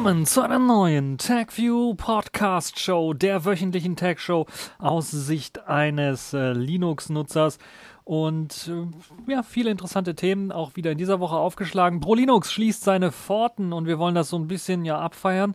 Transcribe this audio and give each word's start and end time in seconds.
Willkommen 0.00 0.24
zu 0.24 0.40
einer 0.40 0.58
neuen 0.58 1.18
TagView 1.18 1.92
Podcast 1.92 2.80
Show, 2.80 3.12
der 3.12 3.44
wöchentlichen 3.44 3.96
Tag 3.96 4.18
Show 4.18 4.46
aus 4.78 5.10
Sicht 5.10 5.68
eines 5.68 6.32
äh, 6.32 6.52
Linux-Nutzers. 6.52 7.58
Und 8.04 8.70
äh, 9.28 9.30
ja, 9.30 9.42
viele 9.42 9.70
interessante 9.70 10.14
Themen 10.14 10.52
auch 10.52 10.74
wieder 10.74 10.92
in 10.92 10.96
dieser 10.96 11.20
Woche 11.20 11.36
aufgeschlagen. 11.36 12.00
ProLinux 12.00 12.50
schließt 12.50 12.82
seine 12.82 13.12
Pforten 13.12 13.74
und 13.74 13.84
wir 13.84 13.98
wollen 13.98 14.14
das 14.14 14.30
so 14.30 14.38
ein 14.38 14.48
bisschen 14.48 14.86
ja 14.86 14.98
abfeiern. 14.98 15.54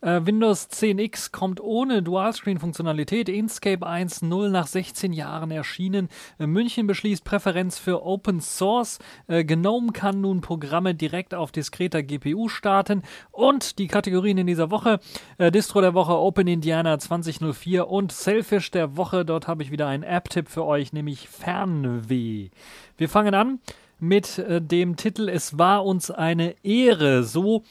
Äh, 0.00 0.20
Windows 0.24 0.70
10X 0.70 1.32
kommt 1.32 1.60
ohne 1.60 2.02
Dualscreen-Funktionalität. 2.02 3.28
Inkscape 3.28 3.86
1.0 3.86 4.48
nach 4.48 4.66
16 4.66 5.12
Jahren 5.12 5.50
erschienen. 5.50 6.08
Äh, 6.38 6.46
München 6.46 6.86
beschließt 6.86 7.24
Präferenz 7.24 7.78
für 7.78 8.04
Open 8.04 8.40
Source. 8.40 8.98
Äh, 9.26 9.44
GNOME 9.44 9.92
kann 9.92 10.20
nun 10.20 10.40
Programme 10.40 10.94
direkt 10.94 11.34
auf 11.34 11.52
diskreter 11.52 12.02
GPU 12.02 12.48
starten. 12.48 13.02
Und 13.30 13.78
die 13.78 13.88
Kategorien 13.88 14.38
in 14.38 14.46
dieser 14.46 14.70
Woche: 14.70 15.00
äh, 15.38 15.50
Distro 15.50 15.80
der 15.80 15.94
Woche 15.94 16.16
Open 16.16 16.46
Indiana 16.46 16.98
2004 16.98 17.88
und 17.88 18.12
Selfish 18.12 18.70
der 18.70 18.96
Woche. 18.96 19.24
Dort 19.24 19.48
habe 19.48 19.62
ich 19.62 19.70
wieder 19.70 19.88
einen 19.88 20.02
App-Tipp 20.02 20.48
für 20.48 20.64
euch, 20.64 20.92
nämlich 20.92 21.28
Fernweh. 21.28 22.50
Wir 22.96 23.08
fangen 23.08 23.34
an 23.34 23.60
mit 24.00 24.38
äh, 24.38 24.60
dem 24.60 24.96
Titel 24.96 25.28
Es 25.28 25.58
war 25.58 25.84
uns 25.84 26.10
eine 26.10 26.54
Ehre. 26.64 27.24
So 27.24 27.64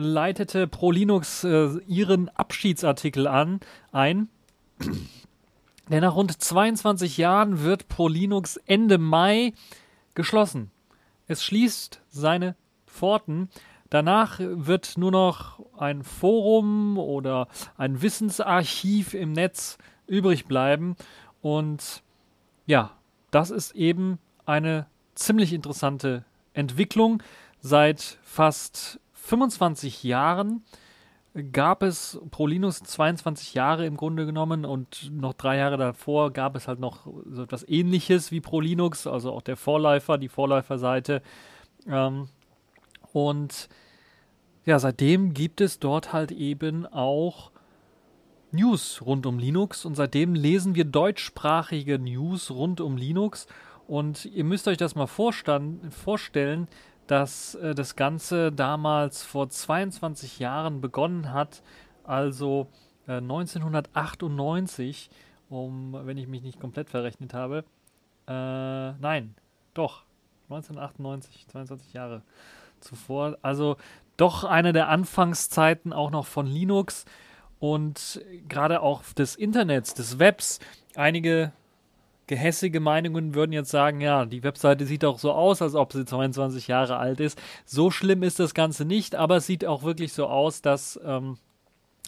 leitete 0.00 0.66
ProLinux 0.66 1.44
äh, 1.44 1.78
ihren 1.86 2.28
Abschiedsartikel 2.30 3.26
an, 3.26 3.60
ein. 3.92 4.28
Denn 5.88 6.02
nach 6.02 6.14
rund 6.14 6.40
22 6.40 7.16
Jahren 7.16 7.62
wird 7.62 7.88
ProLinux 7.88 8.56
Ende 8.58 8.98
Mai 8.98 9.52
geschlossen. 10.14 10.70
Es 11.26 11.44
schließt 11.44 12.00
seine 12.10 12.54
Pforten. 12.86 13.48
Danach 13.88 14.38
wird 14.38 14.96
nur 14.96 15.10
noch 15.10 15.60
ein 15.76 16.04
Forum 16.04 16.96
oder 16.96 17.48
ein 17.76 18.02
Wissensarchiv 18.02 19.14
im 19.14 19.32
Netz 19.32 19.78
übrig 20.06 20.46
bleiben. 20.46 20.94
Und 21.42 22.02
ja, 22.66 22.92
das 23.32 23.50
ist 23.50 23.74
eben 23.74 24.18
eine 24.46 24.86
ziemlich 25.16 25.52
interessante 25.52 26.24
Entwicklung. 26.52 27.20
Seit 27.60 28.18
fast 28.22 28.99
25 29.22 30.02
Jahren 30.04 30.64
gab 31.52 31.82
es 31.82 32.20
ProLinux 32.30 32.82
22 32.82 33.54
Jahre 33.54 33.86
im 33.86 33.96
Grunde 33.96 34.26
genommen 34.26 34.64
und 34.64 35.10
noch 35.12 35.34
drei 35.34 35.58
Jahre 35.58 35.76
davor 35.76 36.32
gab 36.32 36.56
es 36.56 36.66
halt 36.66 36.80
noch 36.80 37.06
so 37.30 37.42
etwas 37.42 37.66
ähnliches 37.68 38.32
wie 38.32 38.40
ProLinux, 38.40 39.06
also 39.06 39.32
auch 39.32 39.42
der 39.42 39.56
Vorläufer, 39.56 40.18
die 40.18 40.28
Vorläuferseite. 40.28 41.22
Ähm, 41.86 42.28
und 43.12 43.68
ja, 44.64 44.78
seitdem 44.78 45.32
gibt 45.32 45.60
es 45.60 45.78
dort 45.78 46.12
halt 46.12 46.32
eben 46.32 46.84
auch 46.86 47.52
News 48.52 49.00
rund 49.06 49.26
um 49.26 49.38
Linux 49.38 49.84
und 49.84 49.94
seitdem 49.94 50.34
lesen 50.34 50.74
wir 50.74 50.84
deutschsprachige 50.84 52.00
News 52.00 52.50
rund 52.50 52.80
um 52.80 52.96
Linux 52.96 53.46
und 53.86 54.24
ihr 54.24 54.44
müsst 54.44 54.66
euch 54.66 54.76
das 54.76 54.96
mal 54.96 55.06
vorstellen, 55.06 56.68
dass 57.10 57.56
äh, 57.56 57.74
das 57.74 57.96
Ganze 57.96 58.52
damals 58.52 59.24
vor 59.24 59.48
22 59.48 60.38
Jahren 60.38 60.80
begonnen 60.80 61.32
hat, 61.32 61.62
also 62.04 62.68
äh, 63.08 63.16
1998, 63.16 65.10
um, 65.48 65.92
wenn 65.92 66.16
ich 66.16 66.28
mich 66.28 66.42
nicht 66.42 66.60
komplett 66.60 66.88
verrechnet 66.88 67.34
habe, 67.34 67.64
äh, 68.28 68.92
nein, 68.92 69.34
doch, 69.74 70.04
1998, 70.44 71.48
22 71.48 71.92
Jahre 71.92 72.22
zuvor, 72.78 73.38
also 73.42 73.76
doch 74.16 74.44
eine 74.44 74.72
der 74.72 74.88
Anfangszeiten 74.88 75.92
auch 75.92 76.10
noch 76.10 76.26
von 76.26 76.46
Linux 76.46 77.06
und 77.58 78.20
gerade 78.48 78.82
auch 78.82 79.02
des 79.02 79.34
Internets, 79.34 79.94
des 79.94 80.18
Webs. 80.20 80.60
Einige 80.94 81.52
gehässige 82.30 82.78
Meinungen 82.78 83.34
würden 83.34 83.52
jetzt 83.52 83.72
sagen, 83.72 84.00
ja, 84.00 84.24
die 84.24 84.44
Webseite 84.44 84.86
sieht 84.86 85.04
auch 85.04 85.18
so 85.18 85.32
aus, 85.32 85.60
als 85.60 85.74
ob 85.74 85.92
sie 85.92 86.04
22 86.04 86.68
Jahre 86.68 86.96
alt 86.96 87.18
ist. 87.18 87.42
So 87.66 87.90
schlimm 87.90 88.22
ist 88.22 88.38
das 88.38 88.54
Ganze 88.54 88.84
nicht, 88.84 89.16
aber 89.16 89.38
es 89.38 89.48
sieht 89.48 89.66
auch 89.66 89.82
wirklich 89.82 90.12
so 90.12 90.28
aus, 90.28 90.62
dass 90.62 91.00
ähm, 91.04 91.38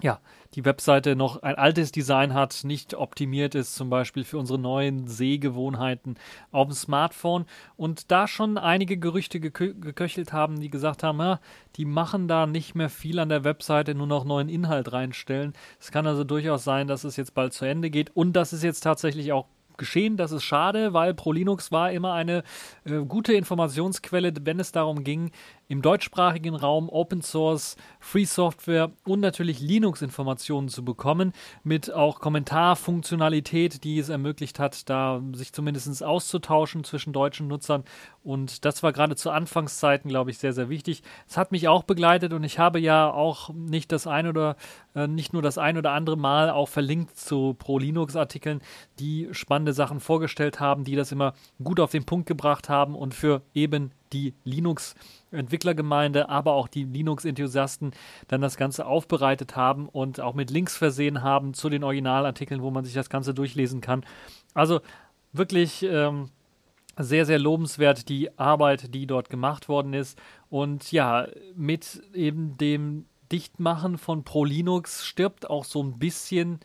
ja, 0.01 0.21
die 0.55 0.65
Webseite 0.65 1.17
noch 1.17 1.43
ein 1.43 1.57
altes 1.57 1.91
Design 1.91 2.35
hat, 2.35 2.63
nicht 2.63 2.95
optimiert 2.95 3.57
ist, 3.57 3.75
zum 3.75 3.91
Beispiel 3.91 4.23
für 4.23 4.39
unsere 4.39 4.61
neuen 4.61 5.09
Sehgewohnheiten 5.09 6.17
auf 6.53 6.69
dem 6.69 6.75
Smartphone. 6.75 7.47
Und 7.77 8.13
da 8.13 8.29
schon 8.29 8.59
einige 8.59 8.99
Gerüchte 8.99 9.41
gekö 9.41 9.75
geköchelt 9.75 10.33
haben, 10.33 10.61
die 10.61 10.71
gesagt 10.71 11.03
haben, 11.03 11.19
ja, 11.19 11.41
die 11.75 11.85
machen 11.85 12.29
da 12.29 12.47
nicht 12.47 12.77
mehr 12.77 12.91
viel 12.91 13.19
an 13.19 13.29
der 13.29 13.43
Webseite, 13.43 13.97
nur 13.97 14.07
noch 14.07 14.25
neuen 14.25 14.49
Inhalt 14.49 14.93
reinstellen. 14.93 15.53
Es 15.81 15.91
kann 15.91 16.07
also 16.07 16.23
durchaus 16.23 16.63
sein, 16.63 16.87
dass 16.87 17.03
es 17.03 17.17
jetzt 17.17 17.35
bald 17.35 17.55
zu 17.55 17.65
Ende 17.65 17.91
geht 17.91 18.15
und 18.15 18.35
dass 18.35 18.53
es 18.53 18.63
jetzt 18.63 18.83
tatsächlich 18.83 19.33
auch 19.33 19.47
geschehen. 19.79 20.17
Das 20.17 20.33
ist 20.33 20.45
schade, 20.45 20.93
weil 20.93 21.15
ProLinux 21.15 21.73
war 21.73 21.93
immer 21.93 22.13
eine 22.15 22.43
äh, 22.85 22.99
gute 23.07 23.33
Informationsquelle, 23.33 24.33
wenn 24.43 24.61
es 24.61 24.73
darum 24.73 25.05
ging, 25.05 25.31
im 25.73 25.81
deutschsprachigen 25.81 26.55
Raum 26.55 26.91
Open 26.91 27.23
Source, 27.23 27.77
Free 27.99 28.27
Software 28.27 28.91
und 29.07 29.21
natürlich 29.21 29.59
Linux-Informationen 29.59 30.69
zu 30.69 30.85
bekommen, 30.85 31.33
mit 31.65 31.91
auch 31.91 32.21
Kommentarfunktionalität, 32.21 33.83
die 33.83 33.99
es 33.99 34.11
ermöglicht 34.11 34.59
hat, 34.59 34.91
da 34.91 35.23
sich 35.33 35.55
zumindest 35.55 36.05
auszutauschen 36.05 36.85
zwischen 36.85 37.15
deutschen 37.15 37.49
Nutzern. 37.49 37.85
Und 38.23 38.67
das 38.67 38.83
war 38.83 38.93
gerade 38.93 39.17
zu 39.17 39.31
Anfangszeiten, 39.31 40.11
glaube 40.11 40.31
ich, 40.31 40.37
sehr, 40.37 40.53
sehr 40.53 40.69
wichtig. 40.69 41.03
Es 41.27 41.39
hat 41.39 41.53
mich 41.53 41.69
auch 41.69 41.85
begleitet 41.85 42.35
und 42.35 42.45
ich 42.45 42.59
habe 42.59 42.79
ja 42.79 43.11
auch 43.11 43.49
nicht 43.49 43.93
das 43.93 44.07
ein 44.07 44.27
oder 44.27 44.57
äh, 44.95 45.07
nicht 45.07 45.33
nur 45.33 45.41
das 45.41 45.57
ein 45.57 45.79
oder 45.79 45.93
andere 45.93 46.19
Mal 46.19 46.51
auch 46.51 46.69
verlinkt 46.69 47.17
zu 47.17 47.55
Pro-Linux-Artikeln, 47.55 48.61
die 48.99 49.31
spannende 49.33 49.73
Sachen 49.73 50.01
vorgestellt 50.01 50.61
haben, 50.61 50.85
die 50.85 50.97
das 50.97 51.13
immer 51.13 51.33
gut 51.65 51.81
auf 51.81 51.93
den 51.93 52.05
Punkt 52.05 52.29
gebracht 52.29 52.69
haben 52.69 52.95
und 52.95 53.15
für 53.15 53.41
eben 53.55 53.91
die 54.13 54.35
Linux-Entwicklergemeinde, 54.45 56.29
aber 56.29 56.53
auch 56.53 56.69
die 56.69 56.85
Linux-Enthusiasten 56.85 57.93
dann 58.29 58.41
das 58.41 58.57
Ganze 58.57 58.87
aufbereitet 58.87 59.57
haben 59.57 59.89
und 59.89 60.21
auch 60.21 60.35
mit 60.35 60.51
Links 60.51 60.77
versehen 60.77 61.23
haben 61.23 61.55
zu 61.55 61.69
den 61.69 61.85
Originalartikeln, 61.85 62.63
wo 62.63 62.71
man 62.71 62.85
sich 62.85 62.95
das 62.95 63.11
Ganze 63.11 63.35
durchlesen 63.35 63.81
kann. 63.81 64.05
Also 64.55 64.81
wirklich 65.33 65.83
ähm, 65.83 66.29
sehr, 66.99 67.27
sehr 67.27 67.39
lobenswert 67.39 68.09
die 68.09 68.39
Arbeit, 68.39 68.95
die 68.95 69.07
dort 69.07 69.31
gemacht 69.31 69.69
worden 69.69 69.95
ist. 69.95 70.19
Und 70.51 70.93
ja, 70.93 71.27
mit 71.55 72.03
eben 72.15 72.57
dem 72.59 73.07
Dichtmachen 73.31 73.97
von 73.97 74.25
ProLinux 74.25 75.07
stirbt 75.07 75.49
auch 75.49 75.65
so 75.65 75.83
ein 75.83 75.99
bisschen 75.99 76.61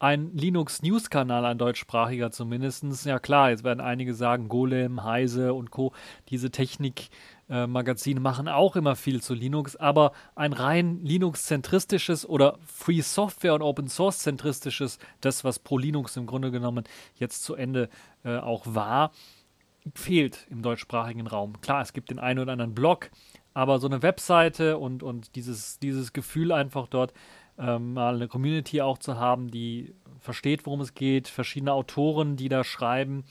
ein 0.00 0.30
Linux-News-Kanal, 0.34 1.44
ein 1.44 1.58
deutschsprachiger 1.58 2.30
zumindest. 2.30 2.84
Ja 3.04 3.18
klar, 3.18 3.50
jetzt 3.50 3.64
werden 3.64 3.80
einige 3.80 4.14
sagen, 4.14 4.48
Golem, 4.48 5.04
Heise 5.04 5.52
und 5.52 5.70
Co., 5.70 5.92
diese 6.30 6.50
Technik-Magazine 6.50 8.18
machen 8.18 8.48
auch 8.48 8.76
immer 8.76 8.96
viel 8.96 9.22
zu 9.22 9.34
Linux, 9.34 9.76
aber 9.76 10.12
ein 10.34 10.54
rein 10.54 11.00
Linux-zentristisches 11.04 12.26
oder 12.26 12.58
Free 12.66 13.02
Software 13.02 13.54
und 13.54 13.62
Open 13.62 13.88
Source-zentristisches, 13.88 14.98
das 15.20 15.44
was 15.44 15.58
pro 15.58 15.76
Linux 15.76 16.16
im 16.16 16.26
Grunde 16.26 16.50
genommen 16.50 16.84
jetzt 17.16 17.44
zu 17.44 17.54
Ende 17.54 17.90
äh, 18.24 18.38
auch 18.38 18.64
war, 18.66 19.12
fehlt 19.94 20.46
im 20.50 20.62
deutschsprachigen 20.62 21.26
Raum. 21.26 21.60
Klar, 21.60 21.82
es 21.82 21.92
gibt 21.92 22.10
den 22.10 22.18
einen 22.18 22.38
oder 22.38 22.52
anderen 22.52 22.74
Blog, 22.74 23.10
aber 23.52 23.78
so 23.78 23.86
eine 23.86 24.02
Webseite 24.02 24.78
und, 24.78 25.02
und 25.02 25.34
dieses, 25.36 25.78
dieses 25.78 26.14
Gefühl 26.14 26.52
einfach 26.52 26.86
dort, 26.86 27.12
ähm, 27.60 27.94
mal 27.94 28.14
eine 28.14 28.28
Community 28.28 28.80
auch 28.80 28.98
zu 28.98 29.18
haben, 29.18 29.50
die 29.50 29.94
versteht, 30.18 30.66
worum 30.66 30.80
es 30.80 30.94
geht, 30.94 31.28
verschiedene 31.28 31.72
Autoren, 31.72 32.36
die 32.36 32.48
da 32.48 32.64
schreiben 32.64 33.24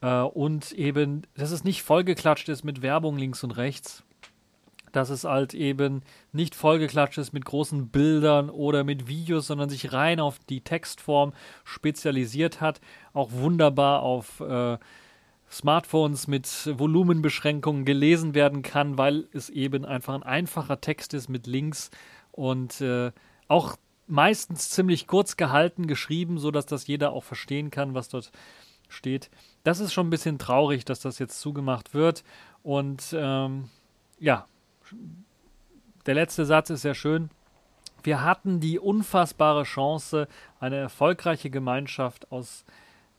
äh, 0.00 0.20
und 0.20 0.72
eben, 0.72 1.22
dass 1.36 1.50
es 1.50 1.64
nicht 1.64 1.82
vollgeklatscht 1.82 2.48
ist 2.48 2.64
mit 2.64 2.82
Werbung 2.82 3.16
links 3.16 3.44
und 3.44 3.52
rechts, 3.52 4.04
dass 4.92 5.10
es 5.10 5.24
halt 5.24 5.54
eben 5.54 6.02
nicht 6.32 6.54
vollgeklatscht 6.54 7.18
ist 7.18 7.32
mit 7.32 7.44
großen 7.44 7.88
Bildern 7.88 8.50
oder 8.50 8.84
mit 8.84 9.06
Videos, 9.06 9.46
sondern 9.46 9.68
sich 9.68 9.92
rein 9.92 10.20
auf 10.20 10.38
die 10.48 10.62
Textform 10.62 11.32
spezialisiert 11.64 12.60
hat, 12.60 12.80
auch 13.12 13.30
wunderbar 13.32 14.02
auf 14.02 14.40
äh, 14.40 14.78
Smartphones 15.50 16.28
mit 16.28 16.46
Volumenbeschränkungen 16.78 17.84
gelesen 17.84 18.34
werden 18.34 18.62
kann, 18.62 18.98
weil 18.98 19.28
es 19.32 19.50
eben 19.50 19.84
einfach 19.84 20.14
ein 20.14 20.22
einfacher 20.22 20.80
Text 20.80 21.12
ist 21.12 21.28
mit 21.28 21.46
Links 21.46 21.90
und 22.30 22.80
äh, 22.80 23.10
auch 23.50 23.76
meistens 24.06 24.70
ziemlich 24.70 25.06
kurz 25.06 25.36
gehalten 25.36 25.86
geschrieben, 25.86 26.38
sodass 26.38 26.66
das 26.66 26.86
jeder 26.86 27.12
auch 27.12 27.24
verstehen 27.24 27.70
kann, 27.70 27.94
was 27.94 28.08
dort 28.08 28.30
steht. 28.88 29.28
Das 29.64 29.80
ist 29.80 29.92
schon 29.92 30.06
ein 30.06 30.10
bisschen 30.10 30.38
traurig, 30.38 30.84
dass 30.84 31.00
das 31.00 31.18
jetzt 31.18 31.40
zugemacht 31.40 31.92
wird. 31.92 32.22
Und 32.62 33.14
ähm, 33.16 33.68
ja, 34.18 34.46
der 36.06 36.14
letzte 36.14 36.46
Satz 36.46 36.70
ist 36.70 36.82
sehr 36.82 36.94
schön. 36.94 37.30
Wir 38.02 38.22
hatten 38.22 38.60
die 38.60 38.78
unfassbare 38.78 39.64
Chance, 39.64 40.28
eine 40.60 40.76
erfolgreiche 40.76 41.50
Gemeinschaft 41.50 42.30
aus 42.30 42.64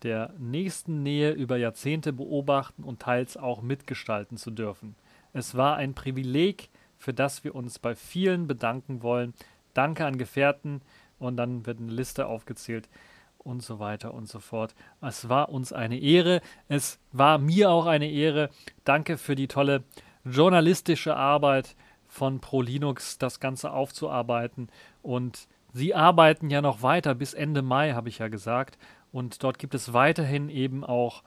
der 0.03 0.33
nächsten 0.39 1.03
Nähe 1.03 1.31
über 1.31 1.57
Jahrzehnte 1.57 2.13
beobachten 2.13 2.83
und 2.83 3.01
teils 3.01 3.37
auch 3.37 3.61
mitgestalten 3.61 4.37
zu 4.37 4.49
dürfen. 4.49 4.95
Es 5.33 5.55
war 5.55 5.75
ein 5.75 5.93
Privileg, 5.93 6.69
für 6.97 7.13
das 7.13 7.43
wir 7.43 7.53
uns 7.53 7.79
bei 7.79 7.95
vielen 7.95 8.47
bedanken 8.47 9.03
wollen. 9.03 9.33
Danke 9.73 10.05
an 10.05 10.17
Gefährten 10.17 10.81
und 11.19 11.37
dann 11.37 11.65
wird 11.65 11.79
eine 11.79 11.91
Liste 11.91 12.27
aufgezählt 12.27 12.89
und 13.37 13.63
so 13.63 13.79
weiter 13.79 14.13
und 14.13 14.27
so 14.27 14.39
fort. 14.39 14.75
Es 15.01 15.29
war 15.29 15.49
uns 15.49 15.73
eine 15.73 15.99
Ehre. 15.99 16.41
Es 16.67 16.99
war 17.11 17.37
mir 17.37 17.71
auch 17.71 17.85
eine 17.85 18.09
Ehre. 18.09 18.49
Danke 18.83 19.17
für 19.17 19.35
die 19.35 19.47
tolle 19.47 19.83
journalistische 20.23 21.15
Arbeit 21.15 21.75
von 22.07 22.39
ProLinux, 22.39 23.17
das 23.17 23.39
Ganze 23.39 23.71
aufzuarbeiten. 23.71 24.69
Und 25.01 25.47
Sie 25.73 25.95
arbeiten 25.95 26.49
ja 26.49 26.61
noch 26.61 26.81
weiter 26.81 27.15
bis 27.15 27.33
Ende 27.33 27.61
Mai, 27.61 27.93
habe 27.93 28.09
ich 28.09 28.19
ja 28.19 28.27
gesagt. 28.27 28.77
Und 29.11 29.43
dort 29.43 29.57
gibt 29.57 29.73
es 29.73 29.93
weiterhin 29.93 30.49
eben 30.49 30.83
auch 30.83 31.23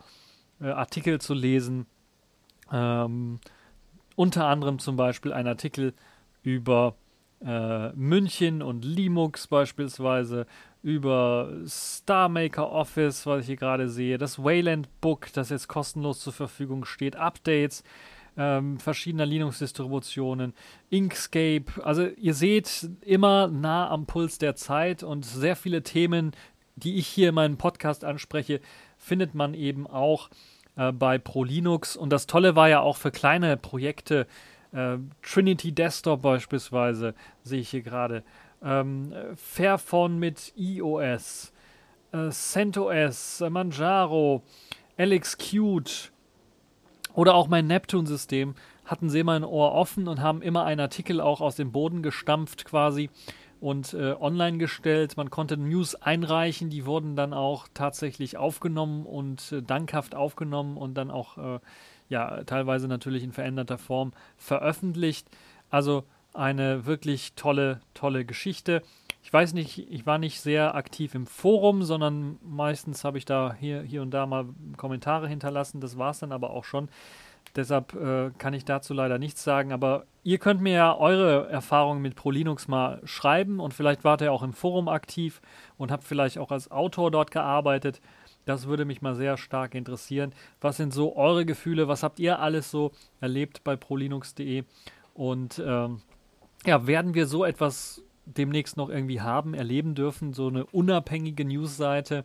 äh, 0.61 0.69
Artikel 0.69 1.21
zu 1.21 1.33
lesen. 1.35 1.87
Ähm, 2.71 3.41
unter 4.17 4.47
anderem 4.47 4.79
zum 4.79 4.97
Beispiel 4.97 5.33
ein 5.33 5.47
Artikel 5.47 5.95
über 6.43 6.95
äh, 7.45 7.91
München 7.91 8.63
und 8.63 8.85
Linux 8.85 9.47
beispielsweise, 9.47 10.47
über 10.83 11.51
StarMaker 11.67 12.71
Office, 12.71 13.25
was 13.27 13.41
ich 13.41 13.47
hier 13.47 13.57
gerade 13.57 13.89
sehe, 13.89 14.19
das 14.19 14.43
Wayland 14.43 14.89
Book, 15.01 15.33
das 15.33 15.49
jetzt 15.49 15.67
kostenlos 15.67 16.21
zur 16.21 16.35
Verfügung 16.35 16.85
steht, 16.85 17.17
Updates 17.17 17.85
ähm, 18.37 18.79
verschiedener 18.79 19.27
Linux-Distributionen, 19.27 20.55
Inkscape. 20.91 21.65
Also 21.83 22.07
ihr 22.07 22.35
seht 22.35 22.89
immer 23.03 23.49
nah 23.49 23.89
am 23.89 24.07
Puls 24.07 24.39
der 24.39 24.57
Zeit 24.57 25.03
und 25.03 25.25
sehr 25.25 25.57
viele 25.57 25.83
Themen, 25.83 26.33
die 26.77 26.97
ich 26.97 27.07
hier 27.07 27.31
in 27.31 27.35
meinem 27.37 27.57
Podcast 27.57 28.05
anspreche, 28.05 28.61
findet 28.99 29.35
man 29.35 29.55
eben 29.55 29.87
auch 29.87 30.31
äh, 30.77 30.93
bei 30.93 31.19
ProLinux. 31.19 31.97
Und 31.97 32.11
das 32.11 32.27
Tolle 32.27 32.57
war 32.57 32.69
ja 32.69 32.81
auch 32.81 32.97
für 32.97 33.11
kleine 33.11 33.57
Projekte, 33.57 34.27
äh, 34.75 34.99
Trinity 35.23 35.73
Desktop 35.73 36.23
beispielsweise, 36.23 37.15
sehe 37.43 37.61
ich 37.61 37.71
hier 37.71 37.83
gerade, 37.83 38.23
ähm, 38.63 39.13
Fairphone 39.37 40.19
mit 40.19 40.53
iOS, 40.57 41.53
äh, 42.13 42.31
CentOS, 42.31 43.43
Manjaro, 43.49 44.43
LXQt 44.99 46.13
oder 47.15 47.35
auch 47.35 47.49
mein 47.49 47.67
Neptune-System 47.67 48.55
hatten 48.85 49.09
sie 49.09 49.21
immer 49.21 49.33
ein 49.33 49.45
Ohr 49.45 49.73
offen 49.73 50.09
und 50.09 50.21
haben 50.21 50.43
immer 50.43 50.65
einen 50.65 50.81
Artikel 50.81 51.21
auch 51.21 51.41
aus 51.41 51.57
dem 51.57 51.73
Boden 51.73 52.03
gestampft 52.03 52.65
quasi 52.65 53.11
und 53.61 53.95
äh, 53.95 54.15
online 54.21 54.59
gestellt. 54.59 55.17
Man 55.17 55.31
konnte 55.31 55.57
News 55.57 55.95
einreichen, 55.95 56.69
die 56.69 56.85
wurden 56.85 57.17
dann 57.17 57.33
auch 57.33 57.67
tatsächlich 57.73 58.37
aufgenommen 58.37 59.07
und 59.07 59.53
äh, 59.53 59.63
dankhaft 59.63 60.15
aufgenommen 60.15 60.77
und 60.77 60.95
dann 60.95 61.11
auch 61.11 61.39
äh, 61.39 61.61
ja 62.09 62.45
teilweise 62.45 62.89
natürlich 62.89 63.23
in 63.23 63.33
veränderter 63.33 63.79
Form 63.79 64.13
veröffentlicht. 64.37 65.29
Also 65.71 66.05
eine 66.33 66.85
wirklich 66.87 67.35
tolle, 67.35 67.81
tolle 67.95 68.25
Geschichte. 68.25 68.83
Ich 69.23 69.33
weiß 69.33 69.55
nicht, 69.55 69.91
ich 69.91 70.05
war 70.05 70.19
nicht 70.19 70.41
sehr 70.41 70.75
aktiv 70.75 71.15
im 71.15 71.27
Forum, 71.27 71.83
sondern 71.83 72.39
meistens 72.43 73.05
habe 73.05 73.17
ich 73.17 73.25
da 73.25 73.55
hier, 73.59 73.83
hier 73.83 74.03
und 74.03 74.11
da 74.11 74.27
mal 74.27 74.47
Kommentare 74.77 75.29
hinterlassen. 75.29 75.81
Das 75.81 75.97
war 75.97 76.11
es 76.11 76.19
dann 76.19 76.33
aber 76.33 76.51
auch 76.51 76.65
schon. 76.65 76.89
Deshalb 77.57 77.95
äh, 77.95 78.31
kann 78.37 78.53
ich 78.53 78.65
dazu 78.65 78.95
leider 78.95 79.19
nichts 79.19 79.45
sagen. 79.45 79.73
Aber 79.73 80.05
ihr 80.25 80.39
könnt 80.39 80.61
mir 80.61 80.75
ja 80.75 80.97
eure 80.97 81.49
Erfahrungen 81.49 82.03
mit 82.03 82.17
ProLinux 82.17 82.69
mal 82.69 83.01
schreiben 83.05 83.61
und 83.61 83.73
vielleicht 83.73 84.03
wart 84.05 84.21
ihr 84.21 84.33
auch 84.33 84.43
im 84.43 84.53
Forum 84.53 84.89
aktiv 84.89 85.41
und 85.79 85.93
habt 85.93 86.05
vielleicht 86.05 86.39
auch 86.39 86.51
als 86.51 86.71
Autor 86.71 87.11
dort 87.11 87.31
gearbeitet. 87.31 88.01
Das 88.45 88.67
würde 88.67 88.85
mich 88.85 89.03
mal 89.03 89.15
sehr 89.15 89.37
stark 89.37 89.75
interessieren. 89.75 90.33
Was 90.61 90.77
sind 90.77 90.93
so 90.93 91.17
eure 91.17 91.47
Gefühle? 91.47 91.89
Was 91.89 92.03
habt 92.03 92.19
ihr 92.19 92.41
alles 92.41 92.71
so 92.71 92.93
erlebt 93.21 93.65
bei 93.65 93.77
prolinux.de? 93.77 94.65
Und 95.15 95.63
ähm, 95.65 96.03
ja, 96.67 96.87
werden 96.87 97.15
wir 97.15 97.27
so 97.27 97.45
etwas 97.45 98.03
demnächst 98.27 98.77
noch 98.77 98.89
irgendwie 98.89 99.21
haben, 99.21 99.55
erleben 99.55 99.95
dürfen, 99.95 100.33
so 100.33 100.49
eine 100.49 100.67
unabhängige 100.67 101.45
Newsseite, 101.45 102.25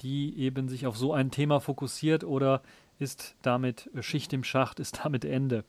die 0.00 0.38
eben 0.38 0.68
sich 0.68 0.86
auf 0.86 0.96
so 0.96 1.12
ein 1.12 1.30
Thema 1.30 1.60
fokussiert 1.60 2.24
oder 2.24 2.62
ist 2.98 3.34
damit 3.42 3.90
Schicht 4.00 4.32
im 4.32 4.44
Schacht, 4.44 4.80
ist 4.80 5.00
damit 5.04 5.24
Ende. 5.24 5.64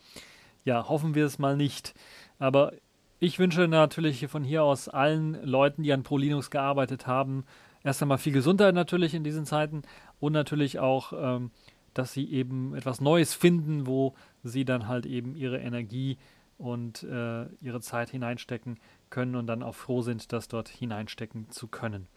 Ja, 0.65 0.87
hoffen 0.87 1.15
wir 1.15 1.25
es 1.25 1.39
mal 1.39 1.57
nicht. 1.57 1.93
Aber 2.39 2.73
ich 3.19 3.39
wünsche 3.39 3.67
natürlich 3.67 4.27
von 4.27 4.43
hier 4.43 4.63
aus 4.63 4.89
allen 4.89 5.43
Leuten, 5.45 5.83
die 5.83 5.93
an 5.93 6.03
ProLinux 6.03 6.51
gearbeitet 6.51 7.07
haben, 7.07 7.45
erst 7.83 8.01
einmal 8.01 8.17
viel 8.17 8.33
Gesundheit 8.33 8.75
natürlich 8.75 9.13
in 9.13 9.23
diesen 9.23 9.45
Zeiten 9.45 9.83
und 10.19 10.33
natürlich 10.33 10.79
auch, 10.79 11.13
ähm, 11.15 11.51
dass 11.93 12.13
sie 12.13 12.31
eben 12.31 12.75
etwas 12.75 13.01
Neues 13.01 13.33
finden, 13.33 13.87
wo 13.87 14.15
sie 14.43 14.65
dann 14.65 14.87
halt 14.87 15.05
eben 15.05 15.35
ihre 15.35 15.59
Energie 15.59 16.17
und 16.57 17.03
äh, 17.03 17.45
ihre 17.61 17.81
Zeit 17.81 18.09
hineinstecken 18.09 18.79
können 19.09 19.35
und 19.35 19.47
dann 19.47 19.63
auch 19.63 19.75
froh 19.75 20.01
sind, 20.01 20.31
das 20.31 20.47
dort 20.47 20.69
hineinstecken 20.69 21.49
zu 21.49 21.67
können. 21.67 22.07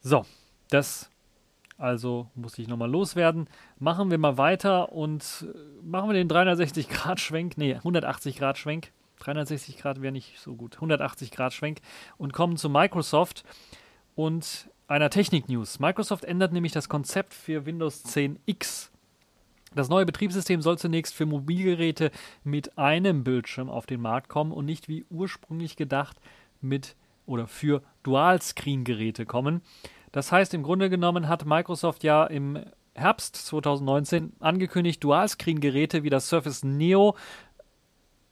So, 0.00 0.24
das 0.70 1.10
also 1.78 2.30
muss 2.34 2.58
ich 2.58 2.68
nochmal 2.68 2.90
loswerden. 2.90 3.48
Machen 3.78 4.10
wir 4.10 4.18
mal 4.18 4.38
weiter 4.38 4.92
und 4.92 5.46
äh, 5.46 5.84
machen 5.84 6.08
wir 6.08 6.14
den 6.14 6.28
360-Grad-Schwenk, 6.28 7.58
nee, 7.58 7.76
180-Grad-Schwenk. 7.76 8.92
360 9.18 9.78
Grad 9.78 10.02
wäre 10.02 10.12
nicht 10.12 10.38
so 10.38 10.54
gut. 10.54 10.76
180 10.76 11.30
Grad 11.30 11.52
Schwenk 11.52 11.80
und 12.18 12.32
kommen 12.32 12.56
zu 12.56 12.68
Microsoft 12.68 13.44
und 14.14 14.68
einer 14.88 15.10
Technik-News. 15.10 15.80
Microsoft 15.80 16.24
ändert 16.24 16.52
nämlich 16.52 16.72
das 16.72 16.88
Konzept 16.88 17.34
für 17.34 17.66
Windows 17.66 18.02
10 18.04 18.38
X. 18.46 18.90
Das 19.74 19.88
neue 19.88 20.06
Betriebssystem 20.06 20.62
soll 20.62 20.78
zunächst 20.78 21.14
für 21.14 21.26
Mobilgeräte 21.26 22.10
mit 22.44 22.78
einem 22.78 23.24
Bildschirm 23.24 23.68
auf 23.68 23.86
den 23.86 24.00
Markt 24.00 24.28
kommen 24.28 24.52
und 24.52 24.64
nicht 24.64 24.88
wie 24.88 25.04
ursprünglich 25.10 25.76
gedacht 25.76 26.16
mit 26.60 26.96
oder 27.26 27.46
für 27.46 27.82
Dual-Screen-Geräte 28.02 29.26
kommen. 29.26 29.60
Das 30.12 30.32
heißt, 30.32 30.54
im 30.54 30.62
Grunde 30.62 30.88
genommen 30.88 31.28
hat 31.28 31.44
Microsoft 31.44 32.04
ja 32.04 32.24
im 32.24 32.58
Herbst 32.94 33.36
2019 33.36 34.32
angekündigt, 34.40 35.04
Dual-Screen-Geräte 35.04 36.02
wie 36.04 36.10
das 36.10 36.28
Surface 36.28 36.64
Neo 36.64 37.14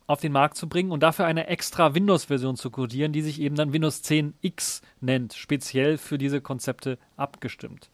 auf 0.07 0.21
den 0.21 0.33
Markt 0.33 0.57
zu 0.57 0.69
bringen 0.69 0.91
und 0.91 1.03
dafür 1.03 1.25
eine 1.25 1.47
extra 1.47 1.95
Windows-Version 1.95 2.57
zu 2.57 2.71
codieren, 2.71 3.13
die 3.13 3.23
sich 3.23 3.41
eben 3.41 3.57
dann 3.57 3.73
Windows 3.73 4.03
10 4.03 4.35
X 4.41 4.83
nennt, 5.01 5.35
speziell 5.35 5.97
für 5.99 6.19
diese 6.19 6.41
Konzepte 6.41 6.99
abgestimmt. 7.17 7.91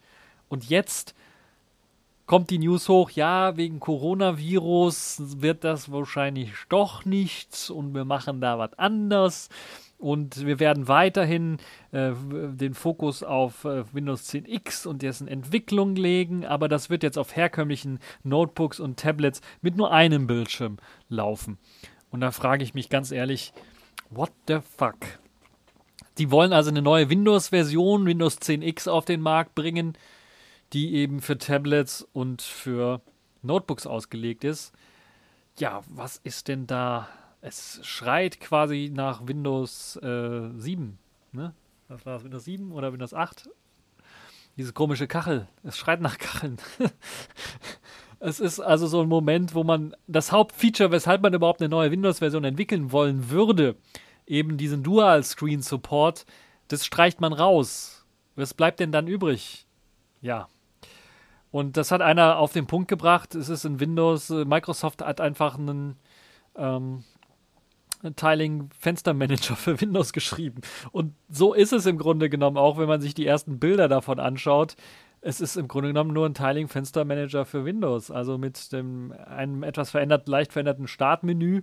Und 0.49 0.69
jetzt 0.69 1.15
kommt 2.27 2.51
die 2.51 2.59
News 2.59 2.89
hoch, 2.89 3.11
ja, 3.11 3.57
wegen 3.57 3.81
Coronavirus 3.81 5.41
wird 5.41 5.65
das 5.65 5.91
wahrscheinlich 5.91 6.53
doch 6.69 7.05
nichts 7.05 7.71
und 7.71 7.95
wir 7.95 8.05
machen 8.05 8.41
da 8.41 8.59
was 8.59 8.79
anders. 8.79 9.49
Und 9.99 10.47
wir 10.47 10.61
werden 10.61 10.89
weiterhin 10.89 11.59
äh, 11.93 12.13
den 12.31 12.75
Fokus 12.75 13.23
auf 13.23 13.65
äh, 13.65 13.85
Windows 13.93 14.25
10 14.25 14.47
X 14.47 14.87
und 14.87 15.03
dessen 15.03 15.29
Entwicklung 15.29 15.95
legen, 15.95 16.47
aber 16.47 16.69
das 16.69 16.89
wird 16.89 17.03
jetzt 17.03 17.19
auf 17.19 17.37
herkömmlichen 17.37 17.99
Notebooks 18.23 18.81
und 18.81 18.99
Tablets 18.99 19.43
mit 19.61 19.77
nur 19.77 19.93
einem 19.93 20.27
Bildschirm 20.27 20.79
laufen. 21.09 21.59
Und 22.11 22.21
da 22.21 22.31
frage 22.31 22.65
ich 22.65 22.75
mich 22.75 22.89
ganz 22.89 23.13
ehrlich, 23.13 23.53
what 24.11 24.33
the 24.49 24.59
fuck? 24.77 24.97
Die 26.19 26.31
wollen 26.31 26.53
also 26.53 26.71
eine 26.71 26.83
neue 26.83 27.09
Windows-Version, 27.09 28.07
Windows 28.07 28.39
10 28.39 28.63
X 28.63 28.89
auf 28.89 29.05
den 29.05 29.21
Markt 29.21 29.55
bringen, 29.55 29.97
die 30.73 30.95
eben 30.95 31.21
für 31.21 31.39
Tablets 31.39 32.07
und 32.13 32.43
für 32.43 33.01
Notebooks 33.43 33.87
ausgelegt 33.87 34.45
ist. 34.45 34.73
Ja, 35.59 35.83
was 35.89 36.19
ist 36.19 36.49
denn 36.49 36.67
da 36.67 37.09
es 37.41 37.81
schreit 37.83 38.41
quasi 38.41 38.91
nach 38.93 39.27
Windows 39.27 39.97
äh, 39.97 40.51
7. 40.57 40.99
Ne? 41.33 41.55
Was 41.89 42.05
war 42.05 42.15
das? 42.15 42.25
Windows 42.25 42.45
7 42.45 42.73
oder 42.73 42.93
Windows 42.93 43.15
8? 43.15 43.49
Diese 44.57 44.73
komische 44.73 45.07
Kachel. 45.07 45.49
Es 45.63 45.79
schreit 45.79 46.01
nach 46.01 46.19
Kacheln. 46.19 46.59
es 48.21 48.39
ist 48.39 48.61
also 48.61 48.87
so 48.87 49.01
ein 49.01 49.09
Moment, 49.09 49.55
wo 49.55 49.65
man 49.65 49.97
das 50.07 50.31
Hauptfeature, 50.31 50.93
weshalb 50.93 51.23
man 51.23 51.35
überhaupt 51.35 51.61
eine 51.61 51.71
neue 51.71 51.91
Windows-Version 51.91 52.45
entwickeln 52.45 52.93
wollen 52.93 53.31
würde, 53.31 53.77
eben 54.27 54.59
diesen 54.59 54.83
Dual-Screen-Support, 54.83 56.27
das 56.69 56.85
streicht 56.85 57.21
man 57.21 57.33
raus. 57.33 58.07
Was 58.37 58.55
bleibt 58.55 58.79
denn 58.79 58.93
dann 58.93 59.09
übrig? 59.09 59.67
Ja. 60.21 60.49
Und 61.51 61.77
das 61.77 61.91
hat 61.91 62.03
einer 62.03 62.39
auf 62.39 62.53
den 62.53 62.67
Punkt 62.67 62.89
gebracht. 62.89 63.35
Es 63.35 63.49
ist 63.49 63.65
in 63.65 63.81
Windows, 63.81 64.31
äh, 64.31 64.45
Microsoft 64.45 65.03
hat 65.03 65.21
einfach 65.21 65.59
einen 65.59 65.97
ähm, 66.57 67.03
Tiling 68.17 68.69
Fenstermanager 68.79 69.57
für 69.57 69.81
Windows 69.81 70.13
geschrieben. 70.13 70.61
Und 70.93 71.15
so 71.29 71.55
ist 71.55 71.73
es 71.73 71.87
im 71.87 71.99
Grunde 71.99 72.29
genommen 72.29 72.59
auch, 72.59 72.79
wenn 72.79 72.89
man 72.89 73.01
sich 73.01 73.15
die 73.15 73.27
ersten 73.27 73.59
Bilder 73.59 73.89
davon 73.89 74.21
anschaut. 74.21 74.77
Es 75.23 75.41
ist 75.41 75.57
im 75.57 75.69
Grunde 75.69 75.89
genommen 75.91 76.13
nur 76.13 76.27
ein 76.27 76.35
Tiling 76.35 76.69
Fenstermanager 76.69 77.45
für 77.45 77.65
Windows, 77.65 78.11
also 78.11 78.39
mit 78.39 78.73
dem 78.73 79.13
einem 79.13 79.63
etwas 79.63 79.91
verändert, 79.91 80.29
leicht 80.29 80.53
veränderten 80.53 80.87
Startmenü 80.87 81.63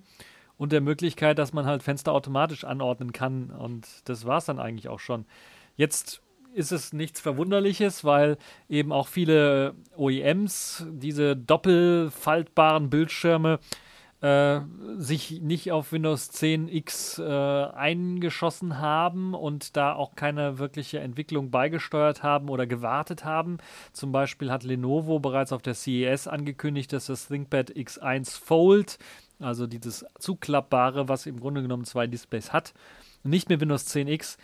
und 0.58 0.72
der 0.72 0.82
Möglichkeit, 0.82 1.40
dass 1.40 1.54
man 1.54 1.66
halt 1.66 1.84
Fenster 1.84 2.12
automatisch 2.12 2.64
anordnen 2.64 3.14
kann. 3.14 3.50
Und 3.50 3.88
das 4.06 4.26
war 4.26 4.38
es 4.38 4.46
dann 4.46 4.60
eigentlich 4.60 4.90
auch 4.90 5.00
schon. 5.00 5.26
Jetzt 5.76 6.22
ist 6.54 6.72
es 6.72 6.94
nichts 6.94 7.20
Verwunderliches, 7.20 8.04
weil 8.04 8.38
eben 8.70 8.92
auch 8.92 9.08
viele 9.08 9.76
OEMs 9.96 10.86
diese 10.90 11.36
doppelfaltbaren 11.36 12.90
Bildschirme 12.90 13.60
äh, 14.22 14.62
sich 14.98 15.42
nicht 15.42 15.72
auf 15.72 15.92
Windows 15.92 16.30
10 16.32 16.70
X 16.70 17.20
äh, 17.20 17.24
eingeschossen 17.24 18.80
haben 18.80 19.34
und 19.34 19.78
da 19.78 19.94
auch 19.94 20.16
keine 20.16 20.58
wirkliche 20.58 21.00
Entwicklung 21.00 21.52
beigesteuert 21.52 22.24
haben 22.24 22.50
oder 22.50 22.66
gewartet 22.66 23.26
haben. 23.26 23.58
Zum 23.94 24.12
Beispiel 24.12 24.52
hat 24.52 24.64
Lenovo 24.64 25.20
bereits 25.20 25.52
auf 25.52 25.62
der 25.62 25.76
CES 25.76 26.28
angekündigt, 26.28 26.94
dass 26.94 27.06
das 27.06 27.28
ThinkPad 27.28 27.72
X1 27.72 28.40
Fold, 28.40 28.98
also 29.40 29.68
dieses 29.68 30.06
zuklappbare, 30.18 31.08
was 31.08 31.28
im 31.28 31.40
Grunde 31.40 31.62
genommen 31.62 31.86
zwei 31.86 32.08
Displays 32.08 32.54
hat, 32.54 32.74
nicht 33.24 33.50
mehr 33.50 33.60
Windows 33.60 33.86
10 33.86 34.08
X 34.08 34.38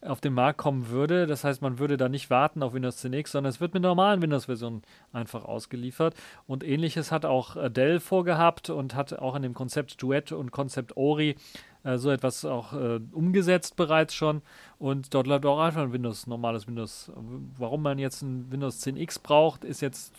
auf 0.00 0.20
den 0.20 0.32
Markt 0.32 0.58
kommen 0.58 0.88
würde. 0.88 1.26
Das 1.26 1.44
heißt, 1.44 1.60
man 1.62 1.78
würde 1.78 1.96
da 1.96 2.08
nicht 2.08 2.30
warten 2.30 2.62
auf 2.62 2.72
Windows 2.72 2.98
10 2.98 3.12
X, 3.12 3.32
sondern 3.32 3.50
es 3.50 3.60
wird 3.60 3.74
mit 3.74 3.82
normalen 3.82 4.22
Windows-Versionen 4.22 4.82
einfach 5.12 5.44
ausgeliefert. 5.44 6.14
Und 6.46 6.64
ähnliches 6.64 7.10
hat 7.10 7.24
auch 7.24 7.56
äh, 7.56 7.70
Dell 7.70 8.00
vorgehabt 8.00 8.70
und 8.70 8.94
hat 8.94 9.18
auch 9.18 9.34
in 9.34 9.42
dem 9.42 9.54
Konzept 9.54 10.00
Duett 10.02 10.32
und 10.32 10.52
Konzept 10.52 10.96
Ori 10.96 11.36
äh, 11.82 11.98
so 11.98 12.10
etwas 12.10 12.44
auch 12.44 12.72
äh, 12.72 13.00
umgesetzt 13.12 13.76
bereits 13.76 14.14
schon. 14.14 14.42
Und 14.78 15.14
dort 15.14 15.26
läuft 15.26 15.46
auch 15.46 15.60
einfach 15.60 15.82
ein 15.82 15.92
Windows, 15.92 16.26
normales 16.26 16.66
Windows. 16.66 17.10
Warum 17.56 17.82
man 17.82 17.98
jetzt 17.98 18.22
ein 18.22 18.50
Windows 18.52 18.80
10 18.80 18.96
X 18.96 19.18
braucht, 19.18 19.64
ist 19.64 19.80
jetzt 19.80 20.14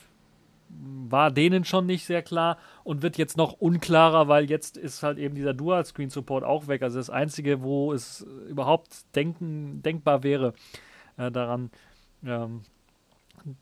war 0.69 1.31
denen 1.31 1.65
schon 1.65 1.85
nicht 1.85 2.05
sehr 2.05 2.21
klar 2.21 2.57
und 2.83 3.01
wird 3.01 3.17
jetzt 3.17 3.37
noch 3.37 3.53
unklarer, 3.53 4.27
weil 4.27 4.49
jetzt 4.49 4.77
ist 4.77 5.03
halt 5.03 5.17
eben 5.17 5.35
dieser 5.35 5.53
Dual-Screen-Support 5.53 6.43
auch 6.43 6.67
weg. 6.67 6.83
Also 6.83 6.99
das 6.99 7.09
Einzige, 7.09 7.61
wo 7.61 7.91
es 7.91 8.21
überhaupt 8.47 9.15
denken, 9.15 9.81
denkbar 9.81 10.23
wäre, 10.23 10.53
äh, 11.17 11.31
daran 11.31 11.71
ähm, 12.23 12.61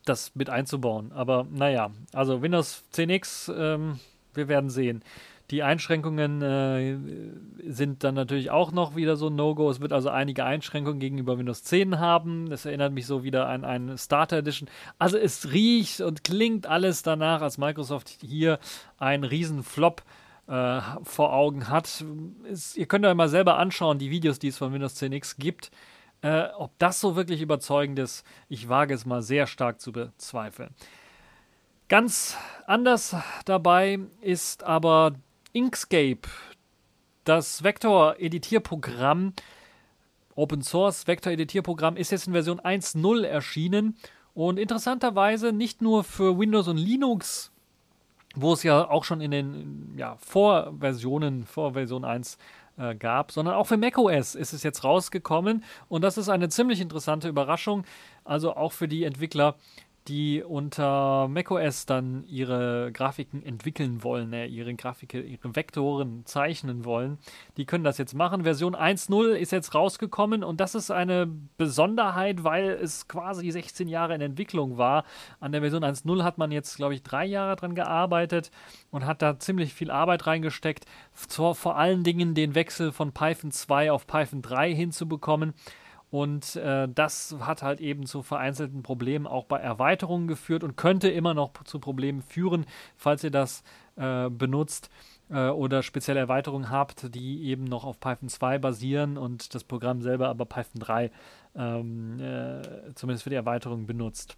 das 0.05 0.35
mit 0.35 0.49
einzubauen. 0.49 1.11
Aber 1.11 1.47
naja, 1.49 1.91
also 2.13 2.41
Windows 2.41 2.83
10X, 2.93 3.53
ähm, 3.55 3.99
wir 4.33 4.47
werden 4.47 4.69
sehen. 4.69 5.03
Die 5.49 5.63
Einschränkungen 5.63 6.41
äh, 6.41 6.97
sind 7.71 8.03
dann 8.03 8.15
natürlich 8.15 8.51
auch 8.51 8.73
noch 8.73 8.97
wieder 8.97 9.15
so 9.15 9.27
ein 9.27 9.35
No-Go. 9.35 9.69
Es 9.69 9.79
wird 9.79 9.93
also 9.93 10.09
einige 10.09 10.43
Einschränkungen 10.43 10.99
gegenüber 10.99 11.37
Windows 11.37 11.63
10 11.63 11.99
haben. 11.99 12.49
Das 12.49 12.65
erinnert 12.65 12.91
mich 12.91 13.05
so 13.05 13.23
wieder 13.23 13.47
an 13.47 13.63
eine 13.63 13.97
Starter 13.97 14.37
Edition. 14.37 14.69
Also 14.99 15.17
es 15.17 15.53
riecht 15.53 16.01
und 16.01 16.25
klingt 16.25 16.67
alles 16.67 17.01
danach, 17.01 17.41
als 17.41 17.57
Microsoft 17.57 18.09
hier 18.21 18.59
einen 18.97 19.23
riesen 19.23 19.63
Flop 19.63 20.03
äh, 20.47 20.81
vor 21.03 21.33
Augen 21.33 21.69
hat. 21.69 22.03
Es, 22.51 22.75
ihr 22.75 22.85
könnt 22.85 23.05
euch 23.05 23.15
mal 23.15 23.29
selber 23.29 23.57
anschauen, 23.57 23.99
die 23.99 24.11
Videos, 24.11 24.39
die 24.39 24.49
es 24.49 24.57
von 24.57 24.73
Windows 24.73 25.01
10X 25.01 25.37
gibt. 25.39 25.71
Äh, 26.21 26.47
ob 26.57 26.77
das 26.77 26.99
so 26.99 27.15
wirklich 27.15 27.41
überzeugend 27.41 27.99
ist, 27.99 28.25
ich 28.49 28.67
wage 28.67 28.93
es 28.93 29.05
mal 29.05 29.21
sehr 29.21 29.47
stark 29.47 29.79
zu 29.79 29.93
bezweifeln. 29.93 30.71
Ganz 31.87 32.35
anders 32.65 33.15
dabei 33.45 33.99
ist 34.19 34.63
aber 34.63 35.13
Inkscape, 35.53 36.27
das 37.23 37.63
Vektor-Editierprogramm, 37.63 39.33
Open 40.35 40.61
Source 40.61 41.07
Vektor-Editierprogramm, 41.07 41.97
ist 41.97 42.11
jetzt 42.11 42.27
in 42.27 42.33
Version 42.33 42.59
1.0 42.59 43.23
erschienen. 43.23 43.97
Und 44.33 44.59
interessanterweise 44.59 45.51
nicht 45.51 45.81
nur 45.81 46.03
für 46.03 46.37
Windows 46.37 46.67
und 46.67 46.77
Linux, 46.77 47.51
wo 48.35 48.53
es 48.53 48.61
ja 48.61 48.87
auch 48.87 49.03
schon 49.03 49.19
in 49.19 49.31
den 49.31 49.93
ja, 49.97 50.15
Vorversionen, 50.17 51.45
vor 51.45 51.73
Version 51.73 52.05
1 52.05 52.37
äh, 52.77 52.93
gab, 52.93 53.31
sondern 53.31 53.55
auch 53.55 53.65
für 53.65 53.77
macOS 53.77 54.35
ist 54.35 54.53
es 54.53 54.61
jetzt 54.61 54.83
rausgekommen. 54.83 55.63
Und 55.89 56.03
das 56.03 56.19
ist 56.19 56.29
eine 56.29 56.49
ziemlich 56.49 56.79
interessante 56.79 57.27
Überraschung, 57.27 57.83
also 58.23 58.55
auch 58.55 58.73
für 58.73 58.87
die 58.87 59.03
Entwickler, 59.03 59.55
die 60.07 60.43
unter 60.43 61.27
macOS 61.27 61.85
dann 61.85 62.23
ihre 62.27 62.91
Grafiken 62.93 63.43
entwickeln 63.43 64.03
wollen, 64.03 64.31
äh, 64.33 64.45
ihre 64.45 64.73
Grafiken, 64.73 65.27
ihre 65.27 65.55
Vektoren 65.55 66.25
zeichnen 66.25 66.85
wollen, 66.85 67.17
die 67.57 67.65
können 67.65 67.83
das 67.83 67.97
jetzt 67.97 68.13
machen. 68.13 68.43
Version 68.43 68.75
1.0 68.75 69.31
ist 69.33 69.51
jetzt 69.51 69.75
rausgekommen 69.75 70.43
und 70.43 70.59
das 70.59 70.75
ist 70.75 70.91
eine 70.91 71.27
Besonderheit, 71.57 72.43
weil 72.43 72.69
es 72.69 73.07
quasi 73.07 73.51
16 73.51 73.87
Jahre 73.87 74.15
in 74.15 74.21
Entwicklung 74.21 74.77
war. 74.77 75.03
An 75.39 75.51
der 75.51 75.61
Version 75.61 75.83
1.0 75.83 76.23
hat 76.23 76.37
man 76.37 76.51
jetzt, 76.51 76.77
glaube 76.77 76.93
ich, 76.93 77.03
drei 77.03 77.25
Jahre 77.25 77.55
dran 77.55 77.75
gearbeitet 77.75 78.51
und 78.91 79.05
hat 79.05 79.21
da 79.21 79.39
ziemlich 79.39 79.73
viel 79.73 79.91
Arbeit 79.91 80.27
reingesteckt, 80.27 80.85
vor, 81.13 81.55
vor 81.55 81.77
allen 81.77 82.03
Dingen 82.03 82.33
den 82.33 82.55
Wechsel 82.55 82.91
von 82.91 83.11
Python 83.11 83.51
2 83.51 83.91
auf 83.91 84.07
Python 84.07 84.41
3 84.41 84.73
hinzubekommen. 84.73 85.53
Und 86.09 86.55
äh, 86.55 86.87
das 86.87 87.35
hat 87.41 87.63
halt 87.63 87.81
eben 87.81 88.05
zu 88.05 88.21
vereinzelten 88.21 88.81
Problemen 88.81 89.27
auch 89.27 89.45
bei 89.45 89.59
Erweiterungen 89.59 90.27
geführt 90.27 90.63
und 90.63 90.77
könnte 90.77 91.09
immer 91.09 91.33
noch 91.33 91.51
zu 91.65 91.79
Problemen 91.79 92.21
führen, 92.21 92.65
falls 92.95 93.23
ihr 93.23 93.31
das 93.31 93.63
äh, 93.97 94.29
benutzt 94.29 94.89
äh, 95.29 95.49
oder 95.49 95.83
spezielle 95.83 96.19
Erweiterungen 96.19 96.69
habt, 96.69 97.13
die 97.13 97.43
eben 97.43 97.65
noch 97.65 97.83
auf 97.83 97.99
Python 97.99 98.29
2 98.29 98.57
basieren 98.57 99.17
und 99.17 99.53
das 99.53 99.63
Programm 99.63 100.01
selber 100.01 100.29
aber 100.29 100.45
Python 100.45 100.79
3 100.79 101.11
ähm, 101.55 102.19
äh, 102.19 102.61
zumindest 102.95 103.23
für 103.23 103.29
die 103.29 103.35
Erweiterung 103.35 103.85
benutzt. 103.85 104.37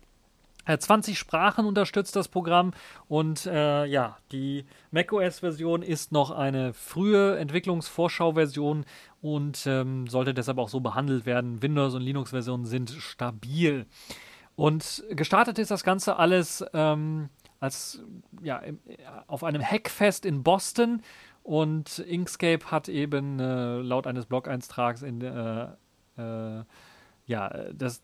20 0.78 1.14
äh, 1.14 1.18
Sprachen 1.18 1.66
unterstützt 1.66 2.16
das 2.16 2.28
Programm 2.28 2.72
und 3.08 3.46
äh, 3.46 3.86
ja, 3.86 4.18
die 4.32 4.66
macOS-Version 4.92 5.82
ist 5.82 6.12
noch 6.12 6.32
eine 6.32 6.74
frühe 6.74 7.38
Entwicklungsvorschau-Version 7.38 8.86
und 9.22 9.66
ähm, 9.68 10.08
sollte 10.08 10.34
deshalb 10.34 10.58
auch 10.58 10.70
so 10.70 10.80
behandelt 10.80 11.26
werden. 11.26 11.62
Windows- 11.62 11.96
und 11.96 12.02
Linux-Versionen 12.02 12.66
sind 12.66 12.92
stabil. 12.92 13.86
Und 14.56 15.04
gestartet 15.12 15.58
ist 15.60 15.72
das 15.72 15.84
Ganze 15.84 16.18
alles 16.18 16.66
ähm, 16.74 17.30
als 17.60 18.02
ja, 18.42 18.62
auf 19.28 19.44
einem 19.44 19.62
Hackfest 19.62 20.26
in 20.26 20.44
Boston 20.44 21.02
und 21.44 22.00
Inkscape 22.00 22.66
hat 22.72 22.90
eben 22.90 23.40
äh, 23.40 23.78
laut 23.80 24.08
eines 24.08 24.26
Blog-Eintrags 24.26 25.02
in 25.02 25.22
äh, 25.22 25.68
äh, 26.18 26.64
ja, 27.26 27.50
das 27.74 28.02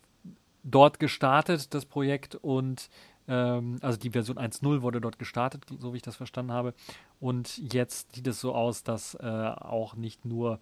dort 0.63 0.99
gestartet, 0.99 1.73
das 1.73 1.85
Projekt, 1.85 2.35
und 2.35 2.89
ähm, 3.27 3.77
also 3.81 3.97
die 3.97 4.11
Version 4.11 4.37
1.0 4.37 4.81
wurde 4.81 5.01
dort 5.01 5.19
gestartet, 5.19 5.65
so 5.79 5.93
wie 5.93 5.97
ich 5.97 6.03
das 6.03 6.15
verstanden 6.15 6.51
habe. 6.51 6.73
Und 7.19 7.57
jetzt 7.73 8.15
sieht 8.15 8.27
es 8.27 8.39
so 8.39 8.53
aus, 8.53 8.83
dass 8.83 9.15
äh, 9.15 9.25
auch 9.25 9.95
nicht 9.95 10.25
nur 10.25 10.59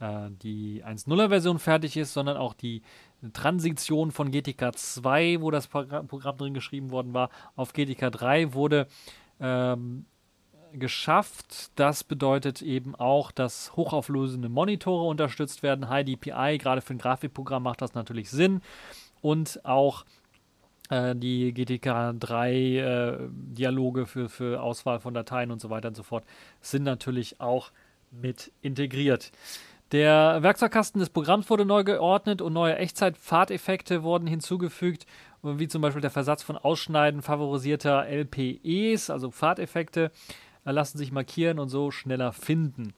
äh, 0.00 0.30
die 0.42 0.84
1.0er 0.84 1.28
Version 1.28 1.58
fertig 1.58 1.96
ist, 1.96 2.12
sondern 2.12 2.36
auch 2.36 2.54
die 2.54 2.82
Transition 3.32 4.12
von 4.12 4.30
GTK 4.30 4.76
2, 4.76 5.40
wo 5.40 5.50
das 5.50 5.66
Programm 5.66 6.36
drin 6.36 6.54
geschrieben 6.54 6.90
worden 6.90 7.14
war, 7.14 7.30
auf 7.56 7.72
GTK 7.72 8.10
3 8.10 8.52
wurde 8.52 8.86
ähm, 9.40 10.06
geschafft. 10.72 11.72
Das 11.74 12.04
bedeutet 12.04 12.62
eben 12.62 12.94
auch, 12.94 13.32
dass 13.32 13.76
hochauflösende 13.76 14.48
Monitore 14.48 15.08
unterstützt 15.08 15.62
werden. 15.62 15.88
High 15.88 16.04
DPI, 16.04 16.58
gerade 16.58 16.80
für 16.80 16.94
ein 16.94 16.98
Grafikprogramm 16.98 17.62
macht 17.62 17.82
das 17.82 17.94
natürlich 17.94 18.30
Sinn 18.30 18.60
und 19.20 19.64
auch 19.64 20.04
äh, 20.90 21.14
die 21.16 21.52
GTK 21.52 22.14
3 22.18 22.52
äh, 22.52 23.18
Dialoge 23.30 24.06
für, 24.06 24.28
für 24.28 24.62
Auswahl 24.62 25.00
von 25.00 25.14
Dateien 25.14 25.50
und 25.50 25.60
so 25.60 25.70
weiter 25.70 25.88
und 25.88 25.96
so 25.96 26.02
fort 26.02 26.24
sind 26.60 26.84
natürlich 26.84 27.40
auch 27.40 27.72
mit 28.10 28.52
integriert. 28.62 29.32
Der 29.92 30.42
Werkzeugkasten 30.42 30.98
des 30.98 31.08
Programms 31.08 31.48
wurde 31.48 31.64
neu 31.64 31.82
geordnet 31.82 32.42
und 32.42 32.52
neue 32.52 32.76
Echtzeit-Pfadeffekte 32.76 34.02
wurden 34.02 34.26
hinzugefügt, 34.26 35.06
wie 35.42 35.66
zum 35.66 35.80
Beispiel 35.80 36.02
der 36.02 36.10
Versatz 36.10 36.42
von 36.42 36.58
Ausschneiden 36.58 37.22
favorisierter 37.22 38.06
LPEs, 38.06 39.08
also 39.08 39.30
Pfadeffekte, 39.30 40.10
äh, 40.66 40.72
lassen 40.72 40.98
sich 40.98 41.10
markieren 41.10 41.58
und 41.58 41.70
so 41.70 41.90
schneller 41.90 42.32
finden. 42.32 42.92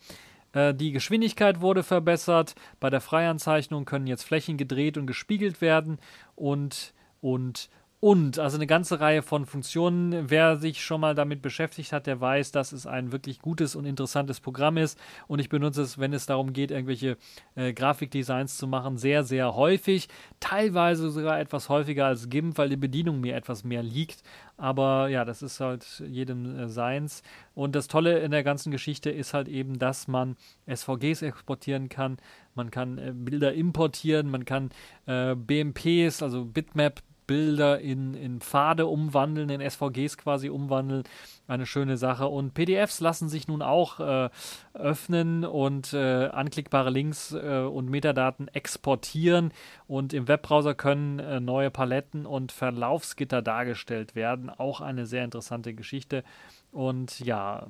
Äh, 0.53 0.75
die 0.75 0.91
Geschwindigkeit 0.91 1.61
wurde 1.61 1.85
verbessert. 1.85 2.57
Bei 2.81 2.91
der 2.91 3.01
Freianzeichnung 3.01 3.85
können 3.85 4.09
jetzt 4.09 4.25
Flächen 4.25 4.57
gedreht 4.57 4.99
und 4.99 5.07
gespiegelt 5.07 5.61
werden 5.61 6.01
und, 6.35 6.93
und 7.21 7.71
und 8.00 8.38
also 8.38 8.57
eine 8.57 8.66
ganze 8.66 8.99
Reihe 8.99 9.21
von 9.21 9.45
Funktionen. 9.45 10.30
Wer 10.30 10.57
sich 10.57 10.83
schon 10.83 11.02
mal 11.02 11.14
damit 11.14 11.42
beschäftigt 11.42 11.92
hat, 11.92 12.07
der 12.07 12.19
weiß, 12.19 12.50
dass 12.50 12.73
es 12.73 12.87
ein 12.87 13.12
wirklich 13.12 13.40
gutes 13.40 13.76
und 13.76 13.85
interessantes 13.85 14.40
Programm 14.40 14.78
ist. 14.78 14.99
Und 15.28 15.38
ich 15.38 15.50
benutze 15.50 15.83
es, 15.83 15.99
wenn 15.99 16.14
es 16.14 16.25
darum 16.25 16.54
geht, 16.54 16.71
irgendwelche 16.71 17.19
äh, 17.57 17.75
Grafikdesigns 17.75 18.57
zu 18.57 18.66
machen, 18.66 18.97
sehr, 18.97 19.23
sehr 19.23 19.54
häufig. 19.54 20.09
Teilweise 20.40 21.11
sogar 21.11 21.38
etwas 21.38 21.69
häufiger 21.69 22.07
als 22.07 22.30
GIMP, 22.30 22.57
weil 22.57 22.71
die 22.71 22.76
Bedienung 22.78 23.21
mir 23.21 23.37
etwas 23.37 23.64
mehr 23.64 23.83
liegt. 23.83 24.23
Aber 24.57 25.09
ja, 25.09 25.26
das 25.26 25.42
ist 25.42 25.61
halt 25.61 26.02
jedem 26.07 26.59
äh, 26.59 26.69
seins. 26.69 27.23
Und 27.54 27.75
das 27.75 27.87
Tolle 27.87 28.21
in 28.21 28.30
der 28.30 28.45
ganzen 28.45 28.71
Geschichte 28.71 29.11
ist 29.11 29.35
halt 29.35 29.49
eben, 29.49 29.78
dass 29.78 30.09
man 30.09 30.37
SVGs 30.66 31.21
exportieren 31.21 31.90
kann. 31.90 32.16
Man 32.54 32.71
kann 32.71 32.97
äh, 32.97 33.12
Bilder 33.14 33.52
importieren, 33.52 34.30
man 34.30 34.47
kann 34.47 34.71
äh, 35.04 35.35
BMPs, 35.35 36.23
also 36.23 36.47
Bitmap 36.47 37.02
Bilder 37.31 37.79
in, 37.79 38.15
in 38.15 38.41
Pfade 38.41 38.89
umwandeln, 38.89 39.51
in 39.51 39.61
SVGs 39.61 40.19
quasi 40.19 40.51
umwandeln. 40.51 41.05
Eine 41.47 41.65
schöne 41.65 41.97
Sache. 41.97 42.27
Und 42.27 42.55
PDFs 42.55 42.99
lassen 42.99 43.29
sich 43.29 43.47
nun 43.47 43.63
auch 43.63 44.01
äh, 44.01 44.31
öffnen 44.75 45.45
und 45.45 45.93
äh, 45.93 46.27
anklickbare 46.27 46.91
Links 46.91 47.31
äh, 47.33 47.61
und 47.61 47.89
Metadaten 47.89 48.49
exportieren. 48.49 49.53
Und 49.87 50.13
im 50.13 50.27
Webbrowser 50.27 50.75
können 50.75 51.21
äh, 51.21 51.39
neue 51.39 51.71
Paletten 51.71 52.27
und 52.27 52.51
Verlaufsgitter 52.51 53.43
dargestellt 53.43 54.17
werden. 54.17 54.51
Auch 54.51 54.81
eine 54.81 55.07
sehr 55.07 55.23
interessante 55.23 55.73
Geschichte. 55.73 56.25
Und 56.73 57.21
ja, 57.21 57.69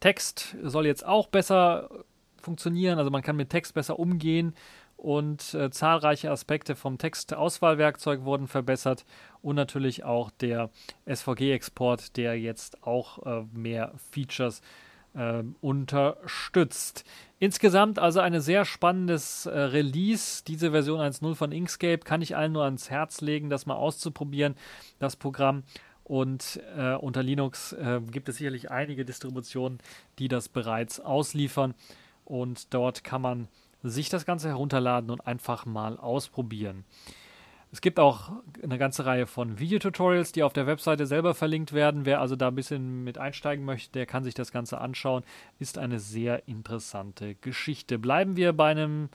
Text 0.00 0.56
soll 0.60 0.86
jetzt 0.86 1.06
auch 1.06 1.28
besser 1.28 1.88
funktionieren, 2.40 2.98
also 2.98 3.12
man 3.12 3.22
kann 3.22 3.36
mit 3.36 3.50
Text 3.50 3.74
besser 3.74 4.00
umgehen 4.00 4.54
und 5.02 5.54
äh, 5.54 5.68
zahlreiche 5.72 6.30
Aspekte 6.30 6.76
vom 6.76 6.96
Textauswahlwerkzeug 6.96 8.22
wurden 8.24 8.46
verbessert 8.46 9.04
und 9.42 9.56
natürlich 9.56 10.04
auch 10.04 10.30
der 10.30 10.70
SVG-Export, 11.12 12.16
der 12.16 12.38
jetzt 12.38 12.86
auch 12.86 13.26
äh, 13.26 13.44
mehr 13.52 13.94
Features 14.12 14.62
äh, 15.14 15.42
unterstützt. 15.60 17.04
Insgesamt 17.40 17.98
also 17.98 18.20
ein 18.20 18.40
sehr 18.40 18.64
spannendes 18.64 19.46
äh, 19.46 19.58
Release. 19.58 20.44
Diese 20.46 20.70
Version 20.70 21.00
1.0 21.00 21.34
von 21.34 21.50
Inkscape 21.50 22.04
kann 22.04 22.22
ich 22.22 22.36
allen 22.36 22.52
nur 22.52 22.62
ans 22.62 22.88
Herz 22.88 23.20
legen, 23.20 23.50
das 23.50 23.66
mal 23.66 23.74
auszuprobieren, 23.74 24.54
das 25.00 25.16
Programm. 25.16 25.64
Und 26.04 26.60
äh, 26.76 26.94
unter 26.94 27.24
Linux 27.24 27.72
äh, 27.72 28.00
gibt 28.08 28.28
es 28.28 28.36
sicherlich 28.36 28.70
einige 28.70 29.04
Distributionen, 29.04 29.80
die 30.20 30.28
das 30.28 30.48
bereits 30.48 31.00
ausliefern. 31.00 31.74
Und 32.24 32.72
dort 32.72 33.02
kann 33.02 33.22
man 33.22 33.48
sich 33.82 34.08
das 34.08 34.24
Ganze 34.24 34.48
herunterladen 34.48 35.10
und 35.10 35.26
einfach 35.26 35.66
mal 35.66 35.96
ausprobieren. 35.96 36.84
Es 37.72 37.80
gibt 37.80 37.98
auch 37.98 38.32
eine 38.62 38.76
ganze 38.76 39.06
Reihe 39.06 39.26
von 39.26 39.58
Videotutorials, 39.58 40.32
die 40.32 40.42
auf 40.42 40.52
der 40.52 40.66
Webseite 40.66 41.06
selber 41.06 41.34
verlinkt 41.34 41.72
werden. 41.72 42.04
Wer 42.04 42.20
also 42.20 42.36
da 42.36 42.48
ein 42.48 42.54
bisschen 42.54 43.02
mit 43.02 43.16
einsteigen 43.16 43.64
möchte, 43.64 43.92
der 43.92 44.04
kann 44.04 44.24
sich 44.24 44.34
das 44.34 44.52
Ganze 44.52 44.78
anschauen. 44.78 45.24
Ist 45.58 45.78
eine 45.78 45.98
sehr 45.98 46.46
interessante 46.46 47.34
Geschichte. 47.36 47.98
Bleiben 47.98 48.36
wir 48.36 48.52
bei 48.52 48.70
einem 48.70 49.08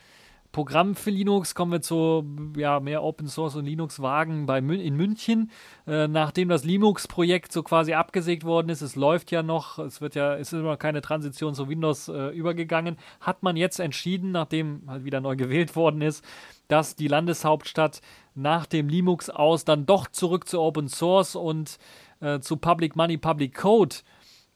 Programm 0.52 0.96
für 0.96 1.12
Linux 1.12 1.56
kommen 1.56 1.72
wir 1.72 1.82
zu 1.82 2.26
ja, 2.58 2.80
mehr 2.80 3.04
Open 3.04 3.28
Source 3.28 3.56
und 3.56 3.66
Linux-Wagen 3.66 4.48
in 4.48 4.96
München. 4.96 5.52
Äh, 5.86 6.08
nachdem 6.08 6.50
das 6.50 6.64
Linux-Projekt 6.64 7.52
so 7.52 7.64
quasi 7.64 7.94
abgesägt 7.94 8.44
worden 8.44 8.70
ist, 8.70 8.82
es 8.82 8.96
läuft 8.96 9.32
ja 9.32 9.44
noch, 9.44 9.78
es 9.80 10.02
wird 10.02 10.16
ja, 10.16 10.36
es 10.36 10.54
ist 10.54 10.60
immer 10.60 10.78
keine 10.78 11.02
Transition 11.02 11.54
zu 11.54 11.70
Windows 11.70 12.08
äh, 12.08 12.30
übergegangen, 12.30 12.98
hat 13.22 13.44
man 13.44 13.56
jetzt 13.56 13.80
entschieden, 13.80 14.32
nachdem 14.32 14.82
halt 14.88 15.04
wieder 15.04 15.22
neu 15.22 15.36
gewählt 15.36 15.76
worden 15.76 16.02
ist, 16.02 16.24
dass 16.68 16.96
die 16.96 17.08
Landeshauptstadt 17.08 18.02
nach 18.36 18.66
dem 18.66 18.90
Linux 18.90 19.30
aus 19.30 19.66
dann 19.66 19.86
doch 19.86 20.08
zurück 20.08 20.48
zu 20.48 20.60
Open 20.60 20.88
Source 20.88 21.36
und 21.36 21.78
äh, 22.20 22.40
zu 22.40 22.58
Public 22.58 22.96
Money, 22.96 23.18
Public 23.18 23.56
Code 23.56 23.98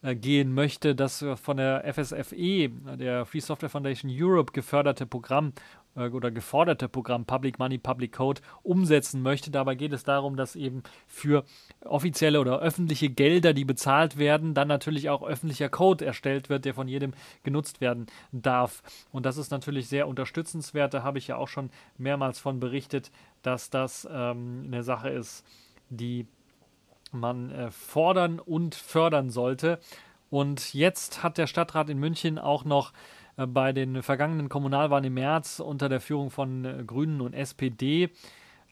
äh, 0.02 0.16
gehen 0.16 0.52
möchte, 0.52 0.94
das 0.94 1.24
von 1.36 1.56
der 1.56 1.84
FSFE, 1.94 2.68
der 2.96 3.24
Free 3.24 3.40
Software 3.40 3.70
Foundation 3.70 4.10
Europe, 4.12 4.52
geförderte 4.52 5.06
Programm 5.06 5.48
äh, 5.48 5.81
oder 5.94 6.30
geforderte 6.30 6.88
Programm 6.88 7.24
Public 7.26 7.58
Money, 7.58 7.78
Public 7.78 8.12
Code 8.12 8.40
umsetzen 8.62 9.22
möchte. 9.22 9.50
Dabei 9.50 9.74
geht 9.74 9.92
es 9.92 10.04
darum, 10.04 10.36
dass 10.36 10.56
eben 10.56 10.82
für 11.06 11.44
offizielle 11.84 12.40
oder 12.40 12.60
öffentliche 12.60 13.10
Gelder, 13.10 13.52
die 13.52 13.64
bezahlt 13.64 14.16
werden, 14.16 14.54
dann 14.54 14.68
natürlich 14.68 15.10
auch 15.10 15.22
öffentlicher 15.22 15.68
Code 15.68 16.04
erstellt 16.04 16.48
wird, 16.48 16.64
der 16.64 16.74
von 16.74 16.88
jedem 16.88 17.12
genutzt 17.42 17.80
werden 17.80 18.06
darf. 18.32 18.82
Und 19.12 19.26
das 19.26 19.36
ist 19.36 19.50
natürlich 19.50 19.88
sehr 19.88 20.08
unterstützenswert. 20.08 20.94
Da 20.94 21.02
habe 21.02 21.18
ich 21.18 21.28
ja 21.28 21.36
auch 21.36 21.48
schon 21.48 21.70
mehrmals 21.98 22.38
von 22.38 22.58
berichtet, 22.58 23.10
dass 23.42 23.70
das 23.70 24.08
ähm, 24.10 24.64
eine 24.66 24.82
Sache 24.82 25.10
ist, 25.10 25.44
die 25.90 26.26
man 27.12 27.50
äh, 27.50 27.70
fordern 27.70 28.38
und 28.38 28.74
fördern 28.74 29.30
sollte. 29.30 29.78
Und 30.30 30.72
jetzt 30.72 31.22
hat 31.22 31.36
der 31.36 31.46
Stadtrat 31.46 31.90
in 31.90 31.98
München 31.98 32.38
auch 32.38 32.64
noch 32.64 32.92
äh, 32.92 32.94
bei 33.46 33.72
den 33.72 34.02
vergangenen 34.02 34.48
Kommunalwahlen 34.48 35.04
im 35.04 35.14
März 35.14 35.60
unter 35.60 35.88
der 35.88 36.00
Führung 36.00 36.30
von 36.30 36.64
äh, 36.64 36.84
Grünen 36.86 37.20
und 37.20 37.34
SPD 37.34 38.10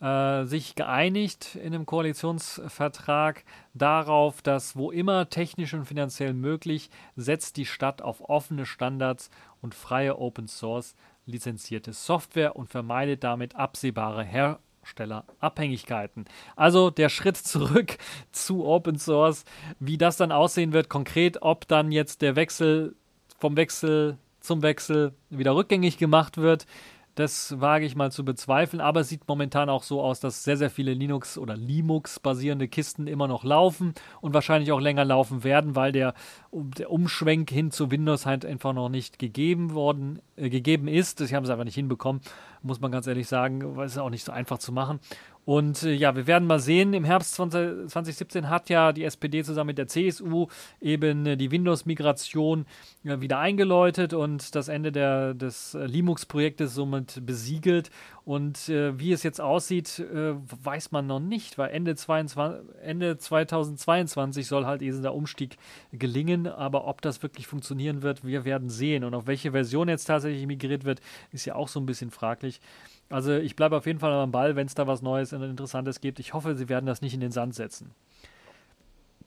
äh, 0.01 0.45
sich 0.45 0.75
geeinigt 0.75 1.55
in 1.57 1.75
einem 1.75 1.87
Koalitionsvertrag 1.87 3.45
darauf, 3.75 4.43
dass 4.43 4.77
wo 4.77 4.91
immer 4.91 5.29
technisch 5.29 5.75
und 5.75 5.85
finanziell 5.85 6.33
möglich, 6.33 6.91
setzt 7.17 7.59
die 7.59 7.67
Stadt 7.67 8.01
auf 8.01 8.29
offene 8.29 8.67
Standards 8.67 9.31
und 9.61 9.75
freie 9.75 10.19
Open 10.19 10.49
Source 10.49 10.95
lizenzierte 11.27 11.93
Software 11.93 12.57
und 12.57 12.71
vermeidet 12.71 13.25
damit 13.25 13.57
absehbare 13.57 14.25
Herstellerabhängigkeiten. 14.25 16.25
Also 16.57 16.91
der 16.91 17.09
Schritt 17.09 17.37
zurück 17.37 17.99
zu 18.33 18.65
Open 18.65 18.99
Source, 18.99 19.45
wie 19.79 19.99
das 19.99 20.17
dann 20.17 20.33
aussehen 20.33 20.73
wird 20.73 20.89
konkret, 20.89 21.43
ob 21.43 21.69
dann 21.69 21.93
jetzt 21.93 22.23
der 22.23 22.37
Wechsel 22.37 22.97
vom 23.39 23.57
Wechsel 23.57 24.19
zum 24.41 24.63
Wechsel 24.63 25.15
wieder 25.29 25.55
rückgängig 25.55 25.99
gemacht 25.99 26.39
wird. 26.39 26.67
Das 27.17 27.61
wage 27.61 27.85
ich 27.85 27.97
mal 27.97 28.13
zu 28.13 28.25
bezweifeln, 28.25 28.81
aber 28.81 29.01
es 29.01 29.09
sieht 29.09 29.27
momentan 29.27 29.69
auch 29.69 29.83
so 29.83 30.01
aus, 30.01 30.21
dass 30.21 30.45
sehr, 30.45 30.57
sehr 30.57 30.71
viele 30.71 30.95
Linux- 30.95 31.39
oder 31.39 31.57
Linux-basierende 31.57 32.69
Kisten 32.69 33.07
immer 33.09 33.27
noch 33.27 33.43
laufen 33.43 33.95
und 34.21 34.33
wahrscheinlich 34.33 34.71
auch 34.73 34.81
länger 34.81 35.05
laufen 35.05 35.43
werden, 35.43 35.75
weil 35.75 35.93
der, 35.93 36.15
der 36.53 36.91
Umschwenk 36.91 37.51
hin 37.51 37.73
zu 37.73 37.91
Windows 37.91 38.27
halt 38.27 38.47
einfach 38.47 38.73
noch 38.73 38.89
nicht 38.89 39.19
gegeben 39.19 39.75
worden, 39.75 40.23
äh, 40.37 40.49
gegeben 40.51 40.87
ist. 40.87 41.19
Sie 41.19 41.35
haben 41.35 41.45
es 41.45 41.51
einfach 41.51 41.65
nicht 41.65 41.75
hinbekommen, 41.75 42.23
muss 42.63 42.81
man 42.81 42.93
ganz 42.93 43.07
ehrlich 43.07 43.29
sagen, 43.29 43.77
weil 43.77 43.87
es 43.87 43.93
ist 43.93 43.99
auch 43.99 44.11
nicht 44.11 44.25
so 44.25 44.33
einfach 44.33 44.59
zu 44.59 44.73
machen. 44.73 45.01
Und 45.45 45.83
äh, 45.83 45.93
ja, 45.93 46.15
wir 46.15 46.27
werden 46.27 46.47
mal 46.47 46.61
sehen. 46.61 46.93
Im 46.93 47.05
Herbst 47.05 47.35
20, 47.35 47.89
2017 47.89 48.49
hat 48.49 48.69
ja 48.69 48.93
die 48.93 49.05
SPD 49.05 49.43
zusammen 49.43 49.69
mit 49.69 49.79
der 49.79 49.89
CSU 49.89 50.49
eben 50.81 51.27
äh, 51.27 51.37
die 51.37 51.51
Windows-Migration 51.51 52.67
äh, 53.05 53.21
wieder 53.21 53.39
eingeläutet 53.39 54.13
und 54.13 54.55
das 54.55 54.69
Ende 54.69 54.93
der, 54.93 55.35
des 55.35 55.75
äh, 55.75 55.87
Linux-Projektes 55.87 56.75
somit 56.75 57.25
besiegelt. 57.25 57.91
Und 58.25 58.69
äh, 58.69 58.99
wie 58.99 59.13
es 59.13 59.23
jetzt 59.23 59.41
aussieht, 59.41 59.99
äh, 59.99 60.35
weiß 60.63 60.93
man 60.93 61.07
noch 61.07 61.21
nicht, 61.21 61.57
weil 61.57 61.71
Ende, 61.71 61.97
22, 61.97 62.61
Ende 62.83 63.17
2022 63.17 64.47
soll 64.47 64.67
halt 64.67 64.83
dieser 64.83 65.15
Umstieg 65.15 65.57
gelingen. 65.93 66.47
Aber 66.47 66.87
ob 66.87 67.01
das 67.01 67.23
wirklich 67.23 67.47
funktionieren 67.47 68.03
wird, 68.03 68.25
wir 68.25 68.45
werden 68.45 68.69
sehen. 68.69 69.05
Und 69.05 69.15
auf 69.15 69.27
welche 69.27 69.53
Version 69.53 69.89
jetzt 69.89 70.05
tatsächlich 70.05 70.47
migriert 70.47 70.85
wird, 70.85 71.01
ist 71.33 71.47
ja 71.47 71.55
auch 71.55 71.69
so 71.69 71.81
ein 71.81 71.87
bisschen 71.87 72.11
fraglich. 72.11 72.50
Also 73.11 73.35
ich 73.35 73.57
bleibe 73.57 73.77
auf 73.77 73.87
jeden 73.87 73.99
Fall 73.99 74.13
am 74.13 74.31
Ball, 74.31 74.57
wenn 74.57 74.67
es 74.67 74.75
da 74.75 74.87
was 74.87 75.03
Neues 75.03 75.33
und 75.33 75.43
Interessantes 75.43 76.01
gibt. 76.01 76.21
Ich 76.21 76.33
hoffe, 76.33 76.55
sie 76.55 76.69
werden 76.69 76.87
das 76.87 77.03
nicht 77.03 77.13
in 77.13 77.21
den 77.21 77.33
Sand 77.33 77.55
setzen. 77.55 77.91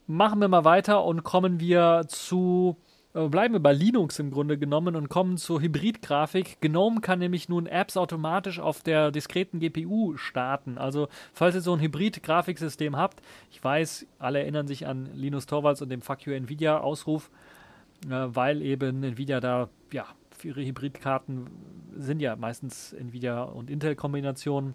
Machen 0.08 0.40
wir 0.40 0.48
mal 0.48 0.64
weiter 0.66 1.04
und 1.04 1.24
kommen 1.24 1.60
wir 1.60 2.06
zu, 2.08 2.78
äh, 3.14 3.28
bleiben 3.28 3.54
wir 3.54 3.60
bei 3.62 3.74
Linux 3.74 4.20
im 4.20 4.32
Grunde 4.32 4.58
genommen 4.58 4.96
und 4.96 5.10
kommen 5.10 5.38
zur 5.38 5.62
Hybridgrafik. 5.62 6.62
GNOME 6.62 7.02
kann 7.02 7.20
nämlich 7.20 7.50
nun 7.50 7.68
Apps 7.68 7.98
automatisch 7.98 8.60
auf 8.60 8.82
der 8.82 9.12
diskreten 9.12 9.60
GPU 9.60 10.16
starten. 10.16 10.78
Also 10.78 11.10
falls 11.34 11.56
ihr 11.56 11.62
so 11.62 11.74
ein 11.74 11.82
Hybrid-Grafiksystem 11.82 12.96
habt, 12.96 13.22
ich 13.52 13.62
weiß, 13.62 14.06
alle 14.20 14.40
erinnern 14.40 14.68
sich 14.68 14.88
an 14.88 15.10
Linus 15.14 15.46
Torvalds 15.46 15.82
und 15.82 15.90
dem 15.90 16.02
Fuck 16.02 16.26
You 16.26 16.34
Nvidia 16.34 16.80
Ausruf, 16.80 17.30
äh, 18.06 18.28
weil 18.28 18.62
eben 18.62 19.04
Nvidia 19.04 19.42
da 19.42 19.70
ja 19.92 20.06
ihre 20.46 20.64
Hybridkarten 20.64 21.50
sind 21.96 22.20
ja 22.20 22.36
meistens 22.36 22.94
Nvidia 22.94 23.44
und 23.44 23.70
Intel-Kombinationen 23.70 24.74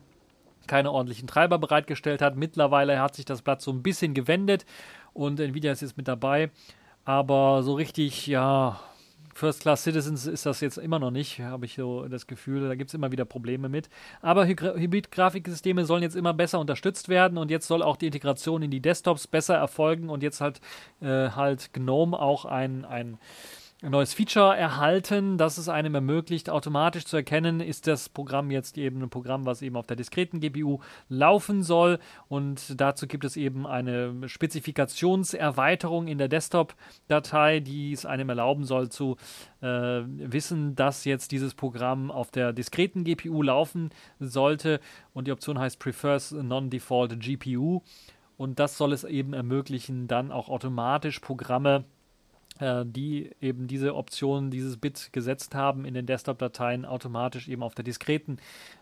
keine 0.66 0.92
ordentlichen 0.92 1.26
Treiber 1.26 1.58
bereitgestellt 1.58 2.22
hat. 2.22 2.36
Mittlerweile 2.36 3.00
hat 3.00 3.14
sich 3.14 3.24
das 3.24 3.42
Blatt 3.42 3.62
so 3.62 3.72
ein 3.72 3.82
bisschen 3.82 4.14
gewendet 4.14 4.66
und 5.12 5.40
Nvidia 5.40 5.72
ist 5.72 5.82
jetzt 5.82 5.96
mit 5.96 6.08
dabei. 6.08 6.50
Aber 7.04 7.62
so 7.62 7.74
richtig, 7.74 8.26
ja, 8.26 8.78
First 9.38 9.60
Class 9.60 9.84
Citizens 9.84 10.26
ist 10.26 10.46
das 10.46 10.60
jetzt 10.60 10.78
immer 10.78 10.98
noch 10.98 11.12
nicht, 11.12 11.38
habe 11.38 11.64
ich 11.64 11.76
so 11.76 12.08
das 12.08 12.26
Gefühl. 12.26 12.68
Da 12.68 12.74
gibt 12.74 12.90
es 12.90 12.94
immer 12.94 13.12
wieder 13.12 13.24
Probleme 13.24 13.68
mit. 13.68 13.88
Aber 14.20 14.46
Hybrid-Grafiksysteme 14.46 15.84
sollen 15.84 16.02
jetzt 16.02 16.16
immer 16.16 16.34
besser 16.34 16.58
unterstützt 16.58 17.08
werden 17.08 17.38
und 17.38 17.48
jetzt 17.50 17.68
soll 17.68 17.82
auch 17.82 17.96
die 17.96 18.06
Integration 18.06 18.62
in 18.62 18.72
die 18.72 18.80
Desktops 18.80 19.28
besser 19.28 19.54
erfolgen 19.54 20.10
und 20.10 20.24
jetzt 20.24 20.40
halt, 20.40 20.60
äh, 21.00 21.30
halt 21.30 21.72
GNOME 21.72 22.18
auch 22.18 22.46
ein, 22.46 22.84
ein 22.84 23.18
ein 23.80 23.92
neues 23.92 24.12
Feature 24.12 24.56
erhalten, 24.56 25.38
das 25.38 25.56
es 25.56 25.68
einem 25.68 25.94
ermöglicht, 25.94 26.50
automatisch 26.50 27.04
zu 27.04 27.16
erkennen, 27.16 27.60
ist 27.60 27.86
das 27.86 28.08
Programm 28.08 28.50
jetzt 28.50 28.76
eben 28.76 29.00
ein 29.02 29.08
Programm, 29.08 29.46
was 29.46 29.62
eben 29.62 29.76
auf 29.76 29.86
der 29.86 29.96
diskreten 29.96 30.40
GPU 30.40 30.80
laufen 31.08 31.62
soll. 31.62 32.00
Und 32.28 32.80
dazu 32.80 33.06
gibt 33.06 33.24
es 33.24 33.36
eben 33.36 33.68
eine 33.68 34.28
Spezifikationserweiterung 34.28 36.08
in 36.08 36.18
der 36.18 36.26
Desktop-Datei, 36.26 37.60
die 37.60 37.92
es 37.92 38.04
einem 38.04 38.28
erlauben 38.30 38.64
soll 38.64 38.88
zu 38.88 39.16
äh, 39.60 39.66
wissen, 39.68 40.74
dass 40.74 41.04
jetzt 41.04 41.30
dieses 41.30 41.54
Programm 41.54 42.10
auf 42.10 42.32
der 42.32 42.52
diskreten 42.52 43.04
GPU 43.04 43.42
laufen 43.42 43.90
sollte. 44.18 44.80
Und 45.12 45.28
die 45.28 45.32
Option 45.32 45.56
heißt 45.56 45.78
Prefers 45.78 46.32
Non-Default 46.32 47.20
GPU. 47.20 47.82
Und 48.36 48.58
das 48.58 48.76
soll 48.76 48.92
es 48.92 49.04
eben 49.04 49.34
ermöglichen, 49.34 50.08
dann 50.08 50.32
auch 50.32 50.48
automatisch 50.48 51.20
Programme 51.20 51.84
äh, 51.84 51.97
die 52.60 53.30
eben 53.40 53.66
diese 53.66 53.94
Option, 53.94 54.50
dieses 54.50 54.76
Bit 54.76 55.10
gesetzt 55.12 55.54
haben, 55.54 55.84
in 55.84 55.94
den 55.94 56.06
Desktop-Dateien 56.06 56.84
automatisch 56.84 57.48
eben 57.48 57.62
auf 57.62 57.74
der 57.74 57.84
diskreten 57.84 58.38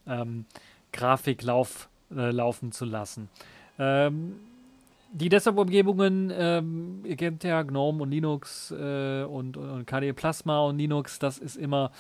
ähm, 0.06 0.46
Grafik 0.92 1.42
lauf, 1.42 1.88
äh, 2.10 2.30
laufen 2.30 2.72
zu 2.72 2.84
lassen. 2.84 3.28
Ähm, 3.78 4.36
die 5.12 5.28
Desktop-Umgebungen, 5.28 6.32
ähm, 6.36 7.00
ihr 7.04 7.16
kennt 7.16 7.44
ja 7.44 7.62
GNOME 7.62 8.02
und 8.02 8.10
Linux 8.10 8.70
äh, 8.70 9.22
und, 9.22 9.56
und 9.56 9.86
KDE 9.86 10.12
Plasma 10.12 10.60
und 10.60 10.78
Linux, 10.78 11.18
das 11.18 11.38
ist 11.38 11.56
immer 11.56 11.90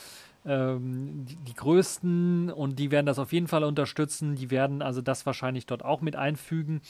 ähm, 0.44 1.24
die, 1.28 1.36
die, 1.36 1.54
größten 1.54 2.50
und 2.50 2.78
die 2.78 2.90
werden 2.90 3.06
das 3.06 3.18
auf 3.18 3.32
jeden 3.32 3.48
Fall 3.48 3.64
unterstützen. 3.64 4.36
Die 4.36 4.50
werden 4.50 4.82
also 4.82 5.02
das 5.02 5.26
wahrscheinlich 5.26 5.66
dort 5.66 5.84
auch 5.84 6.00
mit 6.00 6.14
einfügen. 6.14 6.80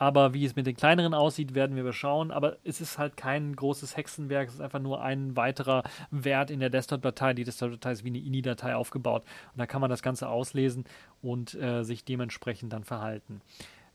Aber 0.00 0.32
wie 0.32 0.46
es 0.46 0.56
mit 0.56 0.66
den 0.66 0.76
kleineren 0.76 1.12
aussieht, 1.12 1.54
werden 1.54 1.76
wir 1.76 1.82
beschauen. 1.82 2.30
Aber 2.30 2.56
es 2.64 2.80
ist 2.80 2.96
halt 2.96 3.18
kein 3.18 3.54
großes 3.54 3.98
Hexenwerk. 3.98 4.48
Es 4.48 4.54
ist 4.54 4.62
einfach 4.62 4.78
nur 4.78 5.02
ein 5.02 5.36
weiterer 5.36 5.82
Wert 6.10 6.50
in 6.50 6.58
der 6.58 6.70
Desktop-Datei. 6.70 7.34
Die 7.34 7.44
Desktop-Datei 7.44 7.92
ist 7.92 8.02
wie 8.02 8.08
eine 8.08 8.18
INI-Datei 8.18 8.74
aufgebaut. 8.74 9.24
Und 9.52 9.58
da 9.58 9.66
kann 9.66 9.82
man 9.82 9.90
das 9.90 10.00
Ganze 10.00 10.30
auslesen 10.30 10.86
und 11.20 11.52
äh, 11.52 11.82
sich 11.82 12.02
dementsprechend 12.02 12.72
dann 12.72 12.84
verhalten. 12.84 13.42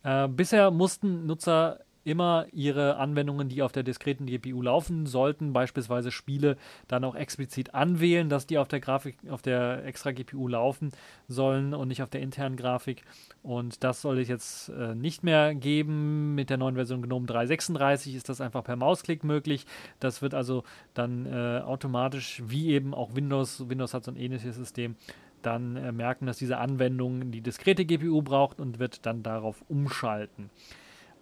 Äh, 0.04 0.28
bisher 0.28 0.70
mussten 0.70 1.26
Nutzer 1.26 1.80
immer 2.06 2.46
ihre 2.52 2.98
Anwendungen, 2.98 3.50
die 3.50 3.62
auf 3.62 3.72
der 3.72 3.84
diskreten 3.84 4.28
GPU 4.28 4.62
laufen 4.62 5.08
sollten, 5.08 5.54
beispielsweise 5.54 6.12
Spiele, 6.12 6.56
dann 6.88 7.04
auch 7.04 7.16
explizit 7.16 7.74
anwählen, 7.74 8.30
dass 8.30 8.48
die 8.48 8.58
auf 8.58 8.68
der 8.68 8.80
Grafik, 8.80 9.18
auf 9.30 9.42
der 9.42 9.84
extra 9.86 10.12
GPU 10.12 10.48
laufen 10.48 10.92
sollen 11.28 11.74
und 11.74 11.88
nicht 11.88 12.04
auf 12.04 12.10
der 12.10 12.22
internen 12.22 12.56
Grafik. 12.56 13.04
Und 13.42 13.84
das 13.84 14.02
soll 14.02 14.20
es 14.20 14.28
jetzt 14.28 14.70
äh, 14.70 14.94
nicht 14.94 15.24
mehr 15.24 15.56
geben. 15.56 16.36
Mit 16.36 16.50
der 16.50 16.58
neuen 16.58 16.76
Version 16.76 17.02
GNOME 17.02 17.26
336 17.26 18.16
ist 18.16 18.30
das 18.30 18.40
einfach 18.40 18.64
per 18.64 18.76
Mausklick 18.76 19.24
möglich. 19.24 19.66
Das 20.00 20.22
wird 20.22 20.36
also 20.36 20.64
dann 20.94 21.26
äh, 21.26 21.62
automatisch, 21.66 22.44
wie 22.46 22.70
eben 22.70 22.94
auch 22.94 23.16
Windows, 23.16 23.68
Windows 23.68 23.94
hat 23.94 24.04
so 24.04 24.12
ein 24.12 24.18
ähnliches 24.18 24.56
System, 24.56 24.96
dann 25.42 25.76
äh, 25.76 25.92
merken, 25.92 26.26
dass 26.26 26.38
diese 26.38 26.58
Anwendung 26.58 27.32
die 27.32 27.42
diskrete 27.42 27.86
GPU 27.86 28.22
braucht 28.22 28.60
und 28.60 28.80
wird 28.80 29.06
dann 29.06 29.24
darauf 29.24 29.64
umschalten. 29.68 30.50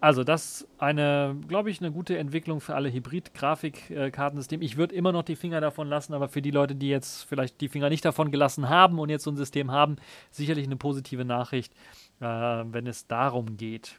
Also 0.04 0.22
das 0.22 0.68
eine, 0.76 1.34
glaube 1.48 1.70
ich, 1.70 1.80
eine 1.80 1.90
gute 1.90 2.18
Entwicklung 2.18 2.60
für 2.60 2.74
alle 2.74 2.92
Hybrid-Grafikkartensysteme. 2.92 4.62
Ich 4.62 4.76
würde 4.76 4.94
immer 4.94 5.12
noch 5.12 5.22
die 5.22 5.34
Finger 5.34 5.62
davon 5.62 5.88
lassen, 5.88 6.12
aber 6.12 6.28
für 6.28 6.42
die 6.42 6.50
Leute, 6.50 6.74
die 6.74 6.90
jetzt 6.90 7.22
vielleicht 7.22 7.58
die 7.62 7.70
Finger 7.70 7.88
nicht 7.88 8.04
davon 8.04 8.30
gelassen 8.30 8.68
haben 8.68 8.98
und 8.98 9.08
jetzt 9.08 9.24
so 9.24 9.30
ein 9.30 9.38
System 9.38 9.70
haben, 9.70 9.96
sicherlich 10.30 10.66
eine 10.66 10.76
positive 10.76 11.24
Nachricht, 11.24 11.72
äh, 12.20 12.26
wenn 12.26 12.86
es 12.86 13.06
darum 13.06 13.56
geht. 13.56 13.98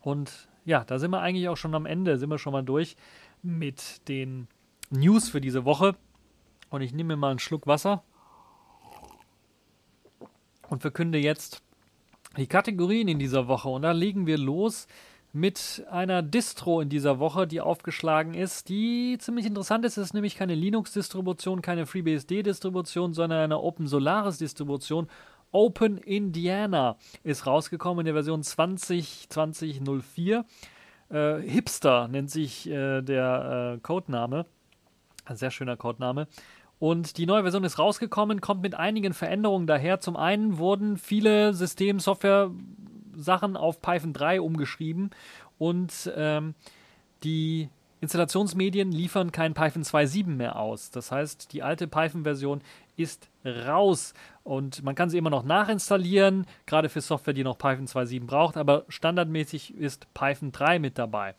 Und 0.00 0.48
ja, 0.64 0.82
da 0.82 0.98
sind 0.98 1.10
wir 1.10 1.20
eigentlich 1.20 1.50
auch 1.50 1.58
schon 1.58 1.74
am 1.74 1.84
Ende, 1.84 2.16
sind 2.16 2.30
wir 2.30 2.38
schon 2.38 2.54
mal 2.54 2.64
durch 2.64 2.96
mit 3.42 4.08
den 4.08 4.48
News 4.88 5.28
für 5.28 5.42
diese 5.42 5.66
Woche. 5.66 5.94
Und 6.70 6.80
ich 6.80 6.94
nehme 6.94 7.08
mir 7.08 7.16
mal 7.18 7.32
einen 7.32 7.38
Schluck 7.38 7.66
Wasser 7.66 8.02
und 10.70 10.80
verkünde 10.80 11.18
jetzt 11.18 11.62
die 12.36 12.46
Kategorien 12.46 13.08
in 13.08 13.18
dieser 13.18 13.48
Woche. 13.48 13.68
Und 13.68 13.82
da 13.82 13.92
legen 13.92 14.26
wir 14.26 14.38
los 14.38 14.86
mit 15.32 15.84
einer 15.90 16.22
Distro 16.22 16.80
in 16.80 16.90
dieser 16.90 17.18
Woche, 17.18 17.46
die 17.46 17.60
aufgeschlagen 17.60 18.34
ist, 18.34 18.68
die 18.68 19.16
ziemlich 19.18 19.46
interessant 19.46 19.84
ist. 19.84 19.96
Es 19.96 20.08
ist 20.08 20.14
nämlich 20.14 20.36
keine 20.36 20.54
Linux-Distribution, 20.54 21.62
keine 21.62 21.86
FreeBSD-Distribution, 21.86 23.14
sondern 23.14 23.40
eine 23.40 23.60
Open 23.60 23.86
Solaris-Distribution. 23.86 25.08
Open 25.50 25.98
Indiana 25.98 26.96
ist 27.24 27.46
rausgekommen 27.46 28.00
in 28.00 28.06
der 28.06 28.14
Version 28.14 28.42
20.20.04. 28.42 30.44
Äh, 31.10 31.42
Hipster 31.42 32.08
nennt 32.08 32.30
sich 32.30 32.68
äh, 32.68 33.02
der 33.02 33.74
äh, 33.76 33.80
Codename. 33.80 34.46
Ein 35.24 35.36
sehr 35.36 35.50
schöner 35.50 35.76
Codename. 35.76 36.26
Und 36.82 37.16
die 37.16 37.26
neue 37.26 37.42
Version 37.42 37.62
ist 37.62 37.78
rausgekommen, 37.78 38.40
kommt 38.40 38.60
mit 38.60 38.74
einigen 38.74 39.14
Veränderungen 39.14 39.68
daher. 39.68 40.00
Zum 40.00 40.16
einen 40.16 40.58
wurden 40.58 40.96
viele 40.96 41.54
System-Software-Sachen 41.54 43.56
auf 43.56 43.80
Python 43.80 44.12
3 44.12 44.40
umgeschrieben 44.40 45.10
und 45.58 46.12
ähm, 46.16 46.56
die 47.22 47.68
Installationsmedien 48.00 48.90
liefern 48.90 49.30
kein 49.30 49.54
Python 49.54 49.84
2.7 49.84 50.26
mehr 50.26 50.58
aus. 50.58 50.90
Das 50.90 51.12
heißt, 51.12 51.52
die 51.52 51.62
alte 51.62 51.86
Python-Version 51.86 52.62
ist 52.96 53.28
raus 53.46 54.12
und 54.42 54.82
man 54.82 54.96
kann 54.96 55.08
sie 55.08 55.18
immer 55.18 55.30
noch 55.30 55.44
nachinstallieren, 55.44 56.48
gerade 56.66 56.88
für 56.88 57.00
Software, 57.00 57.32
die 57.32 57.44
noch 57.44 57.58
Python 57.58 57.86
2.7 57.86 58.26
braucht, 58.26 58.56
aber 58.56 58.86
standardmäßig 58.88 59.76
ist 59.76 60.12
Python 60.14 60.50
3 60.50 60.80
mit 60.80 60.98
dabei. 60.98 61.36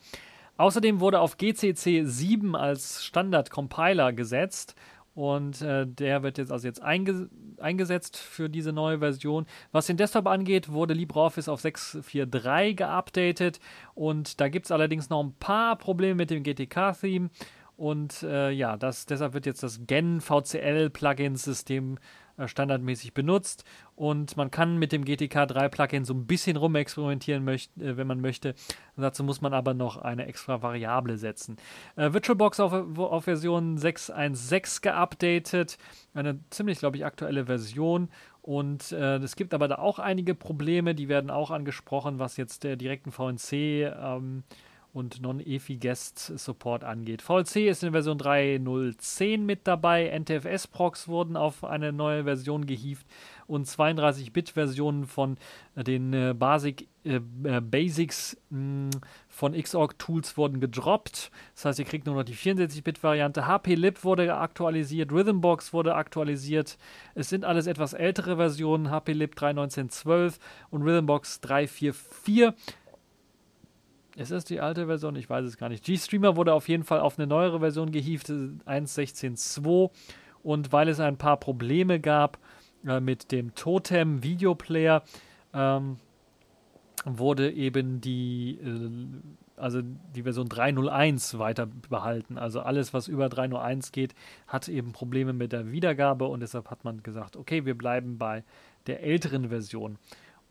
Außerdem 0.56 1.00
wurde 1.00 1.20
auf 1.20 1.36
GCC 1.36 2.04
7 2.04 2.56
als 2.56 3.04
Standard-Compiler 3.04 4.14
gesetzt 4.14 4.74
und 5.14 5.62
äh, 5.62 5.86
der 5.86 6.22
wird 6.22 6.38
jetzt 6.38 6.50
also 6.50 6.66
jetzt 6.66 6.82
einge 6.82 7.28
eingesetzt 7.58 8.16
für 8.16 8.48
diese 8.50 8.72
neue 8.72 8.98
Version. 8.98 9.46
Was 9.70 9.86
den 9.86 9.96
Desktop 9.96 10.26
angeht, 10.26 10.72
wurde 10.72 10.92
LibreOffice 10.94 11.48
auf 11.48 11.62
6.4.3 11.64 12.74
geupdatet 12.74 13.60
und 13.94 14.40
da 14.40 14.48
gibt 14.48 14.66
es 14.66 14.72
allerdings 14.72 15.10
noch 15.10 15.22
ein 15.22 15.34
paar 15.38 15.76
Probleme 15.76 16.16
mit 16.16 16.30
dem 16.30 16.42
GTK-Theme. 16.42 17.30
Und 17.76 18.22
äh, 18.22 18.50
ja, 18.50 18.76
das, 18.76 19.06
deshalb 19.06 19.34
wird 19.34 19.46
jetzt 19.46 19.62
das 19.62 19.80
Gen 19.86 20.20
VCL 20.20 20.90
Plugin-System 20.90 21.96
äh, 21.96 22.00
standardmäßig 22.46 23.14
benutzt 23.14 23.64
und 23.96 24.36
man 24.36 24.50
kann 24.50 24.78
mit 24.78 24.92
dem 24.92 25.04
GTK 25.04 25.46
3 25.46 25.68
Plugin 25.68 26.04
so 26.04 26.14
ein 26.14 26.26
bisschen 26.26 26.56
rumexperimentieren, 26.56 27.46
äh, 27.48 27.58
wenn 27.76 28.06
man 28.06 28.20
möchte. 28.20 28.54
Dazu 28.96 29.24
muss 29.24 29.40
man 29.40 29.54
aber 29.54 29.74
noch 29.74 29.96
eine 29.96 30.26
extra 30.26 30.62
Variable 30.62 31.16
setzen. 31.18 31.56
Äh, 31.96 32.12
VirtualBox 32.12 32.60
auf, 32.60 32.72
auf 32.98 33.24
Version 33.24 33.78
6.1.6 33.78 34.82
geupdatet, 34.82 35.78
eine 36.14 36.40
ziemlich, 36.50 36.78
glaube 36.78 36.96
ich, 36.96 37.04
aktuelle 37.04 37.46
Version 37.46 38.08
und 38.44 38.92
äh, 38.92 39.16
es 39.16 39.36
gibt 39.36 39.54
aber 39.54 39.68
da 39.68 39.76
auch 39.76 39.98
einige 39.98 40.34
Probleme, 40.34 40.94
die 40.94 41.08
werden 41.08 41.30
auch 41.30 41.50
angesprochen, 41.50 42.18
was 42.18 42.36
jetzt 42.36 42.62
der 42.62 42.76
direkten 42.76 43.10
VNC 43.10 43.52
ähm, 43.52 44.44
und 44.94 45.20
Non-EFI-Guest-Support 45.20 46.84
angeht. 46.84 47.20
VLC 47.20 47.68
ist 47.68 47.82
in 47.82 47.90
Version 47.90 48.16
3.0.10 48.16 49.38
mit 49.38 49.66
dabei, 49.66 50.08
NTFS-Procs 50.16 51.08
wurden 51.08 51.36
auf 51.36 51.64
eine 51.64 51.92
neue 51.92 52.24
Version 52.24 52.64
gehievt 52.64 53.04
und 53.48 53.66
32-Bit-Versionen 53.66 55.06
von 55.06 55.36
den 55.74 56.12
äh, 56.12 56.32
Basic, 56.32 56.86
äh, 57.04 57.16
äh 57.42 57.60
Basics 57.60 58.36
mh, 58.50 58.90
hm, 58.92 59.00
von 59.28 59.60
Xorg-Tools 59.60 60.36
wurden 60.36 60.60
gedroppt. 60.60 61.32
Das 61.56 61.64
heißt, 61.64 61.78
ihr 61.80 61.84
kriegt 61.86 62.06
nur 62.06 62.14
noch 62.14 62.22
die 62.22 62.36
64-Bit-Variante. 62.36 63.48
HP-Lib 63.48 64.04
wurde 64.04 64.32
aktualisiert, 64.36 65.10
Rhythmbox 65.10 65.72
wurde 65.72 65.96
aktualisiert. 65.96 66.78
Es 67.16 67.28
sind 67.28 67.44
alles 67.44 67.66
etwas 67.66 67.94
ältere 67.94 68.36
Versionen, 68.36 68.92
HP-Lib 68.92 69.34
3.19.12 69.34 70.34
und 70.70 70.82
Rhythmbox 70.82 71.40
3.4.4. 71.42 72.54
Ist 74.16 74.30
das 74.30 74.44
die 74.44 74.60
alte 74.60 74.86
Version? 74.86 75.16
Ich 75.16 75.28
weiß 75.28 75.44
es 75.44 75.56
gar 75.56 75.68
nicht. 75.68 75.84
G-Streamer 75.84 76.36
wurde 76.36 76.54
auf 76.54 76.68
jeden 76.68 76.84
Fall 76.84 77.00
auf 77.00 77.18
eine 77.18 77.26
neuere 77.26 77.60
Version 77.60 77.90
gehievt, 77.90 78.28
1.16.2. 78.28 79.90
Und 80.42 80.72
weil 80.72 80.88
es 80.88 81.00
ein 81.00 81.16
paar 81.16 81.38
Probleme 81.38 81.98
gab 81.98 82.38
äh, 82.86 83.00
mit 83.00 83.32
dem 83.32 83.54
Totem 83.54 84.22
Videoplayer, 84.22 85.02
ähm, 85.52 85.96
wurde 87.04 87.50
eben 87.50 88.00
die, 88.00 88.58
äh, 88.62 89.60
also 89.60 89.80
die 89.82 90.22
Version 90.22 90.48
3.01 90.48 91.38
weiter 91.38 91.66
behalten. 91.66 92.38
Also 92.38 92.60
alles, 92.60 92.94
was 92.94 93.08
über 93.08 93.26
3.01 93.26 93.92
geht, 93.92 94.14
hat 94.46 94.68
eben 94.68 94.92
Probleme 94.92 95.32
mit 95.32 95.52
der 95.52 95.72
Wiedergabe 95.72 96.26
und 96.26 96.40
deshalb 96.40 96.70
hat 96.70 96.84
man 96.84 97.02
gesagt, 97.02 97.36
okay, 97.36 97.64
wir 97.64 97.76
bleiben 97.76 98.18
bei 98.18 98.44
der 98.86 99.02
älteren 99.02 99.48
Version. 99.48 99.98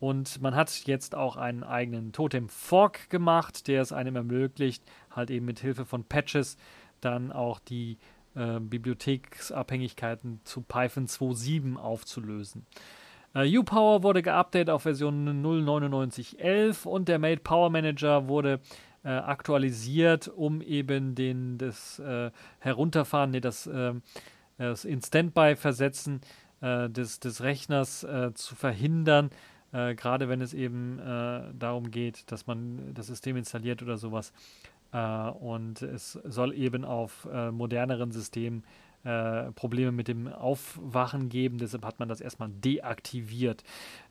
Und 0.04 0.42
man 0.42 0.54
hat 0.54 0.70
jetzt 0.86 1.16
auch 1.16 1.38
einen 1.38 1.64
eigenen 1.64 2.12
Totem 2.12 2.50
Fork 2.50 3.10
gemacht, 3.10 3.70
der 3.70 3.82
es 3.82 3.94
einem 3.94 4.18
ermöglicht, 4.18 4.84
halt 5.10 5.32
eben 5.32 5.46
mit 5.46 5.62
Hilfe 5.62 5.86
von 5.86 6.04
Patches 6.04 6.58
dann 7.00 7.32
auch 7.32 7.58
die 7.60 8.00
äh, 8.36 8.60
Bibliotheksabhängigkeiten 8.60 10.42
zu 10.44 10.60
Python 10.60 11.08
2.7 11.08 11.78
aufzulösen. 11.78 12.66
Äh, 13.34 13.58
UPower 13.58 14.04
wurde 14.04 14.22
geupdatet 14.22 14.70
auf 14.70 14.82
Version 14.82 15.42
0.99.11 15.42 16.86
und 16.86 17.08
der 17.08 17.18
Made 17.18 17.40
Power 17.40 17.70
Manager 17.70 18.28
wurde 18.28 18.60
äh, 19.06 19.08
aktualisiert, 19.08 20.28
um 20.28 20.62
eben 20.62 21.16
den 21.16 21.58
das 21.58 22.00
äh, 22.00 22.30
Herunterfahren, 22.60 23.32
nee, 23.32 23.40
das, 23.40 23.68
äh, 23.68 23.94
das 24.58 24.84
in 24.84 25.02
Standby 25.02 25.56
versetzen 25.56 26.20
äh, 26.60 26.90
des, 26.90 27.22
des 27.22 27.42
Rechners 27.42 28.04
äh, 28.04 28.34
zu 28.34 28.56
verhindern 28.56 29.30
äh, 29.74 29.96
gerade 29.96 30.30
wenn 30.30 30.42
es 30.42 30.54
eben 30.54 31.00
äh, 31.00 31.42
darum 31.58 31.92
geht, 31.92 32.32
dass 32.32 32.48
man 32.48 32.94
das 32.94 33.08
System 33.08 33.36
installiert 33.36 33.82
oder 33.82 33.98
sowas. 33.98 34.32
Äh, 34.92 35.30
und 35.30 35.82
es 35.82 36.14
soll 36.24 36.54
eben 36.54 36.86
auf 36.86 37.28
äh, 37.32 37.52
moderneren 37.52 38.12
Systemen 38.12 38.64
äh, 39.04 39.52
Probleme 39.52 39.92
mit 39.92 40.08
dem 40.08 40.32
Aufwachen 40.32 41.28
geben, 41.28 41.58
deshalb 41.58 41.84
hat 41.84 42.00
man 42.00 42.08
das 42.08 42.22
erstmal 42.22 42.50
deaktiviert. 42.50 43.64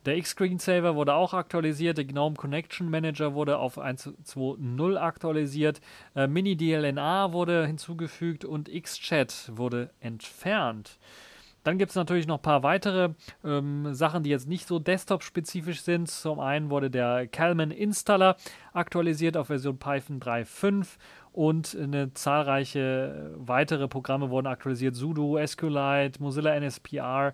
Der 0.04 0.18
X-Screensaver 0.18 0.94
wurde 0.96 1.14
auch 1.14 1.32
aktualisiert, 1.32 1.96
der 1.96 2.04
GNOME 2.04 2.36
Connection 2.36 2.90
Manager 2.90 3.32
wurde 3.32 3.56
auf 3.56 3.78
1.2.0 3.78 4.96
aktualisiert, 4.98 5.80
äh, 6.14 6.26
Mini-DLNA 6.26 7.32
wurde 7.32 7.66
hinzugefügt 7.66 8.44
und 8.44 8.68
X-Chat 8.68 9.52
wurde 9.54 9.88
entfernt. 10.00 10.98
Dann 11.64 11.78
gibt 11.78 11.90
es 11.90 11.96
natürlich 11.96 12.26
noch 12.26 12.38
ein 12.38 12.42
paar 12.42 12.62
weitere 12.62 13.10
ähm, 13.44 13.94
Sachen, 13.94 14.22
die 14.22 14.30
jetzt 14.30 14.48
nicht 14.48 14.66
so 14.66 14.78
desktop-spezifisch 14.78 15.82
sind. 15.82 16.10
Zum 16.10 16.40
einen 16.40 16.70
wurde 16.70 16.90
der 16.90 17.26
Calman 17.26 17.70
Installer 17.70 18.36
aktualisiert 18.72 19.36
auf 19.36 19.46
Version 19.48 19.78
Python 19.78 20.20
3.5 20.20 20.86
und 21.32 21.76
eine 21.80 22.12
zahlreiche 22.14 23.34
weitere 23.36 23.88
Programme 23.88 24.30
wurden 24.30 24.46
aktualisiert. 24.46 24.94
Sudo, 24.94 25.38
SQLite, 25.44 26.20
Mozilla 26.22 26.54
NSPR, 26.54 27.32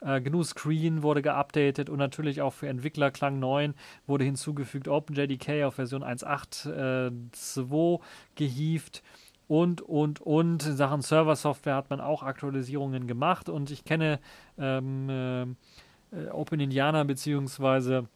Äh, 0.00 0.20
GNU 0.20 0.42
Screen 0.42 1.02
wurde 1.02 1.22
geupdatet 1.22 1.90
und 1.90 1.98
natürlich 1.98 2.40
auch 2.40 2.52
für 2.52 2.68
Entwickler 2.68 3.10
Klang 3.10 3.38
9 3.38 3.74
wurde 4.06 4.24
hinzugefügt 4.24 4.88
OpenJDK 4.88 5.64
auf 5.64 5.74
Version 5.74 6.02
1.8.2 6.02 7.94
äh, 7.94 7.98
gehievt 8.34 9.02
und, 9.50 9.82
und, 9.82 10.20
und. 10.20 10.64
In 10.64 10.76
Sachen 10.76 11.02
Server-Software 11.02 11.74
hat 11.74 11.90
man 11.90 12.00
auch 12.00 12.22
Aktualisierungen 12.22 13.08
gemacht 13.08 13.48
und 13.48 13.72
ich 13.72 13.84
kenne 13.84 14.20
ähm, 14.56 15.08
äh, 15.10 15.42
äh 15.42 16.28
Open 16.30 16.60
Indiana 16.60 17.02
beziehungsweise 17.02 18.06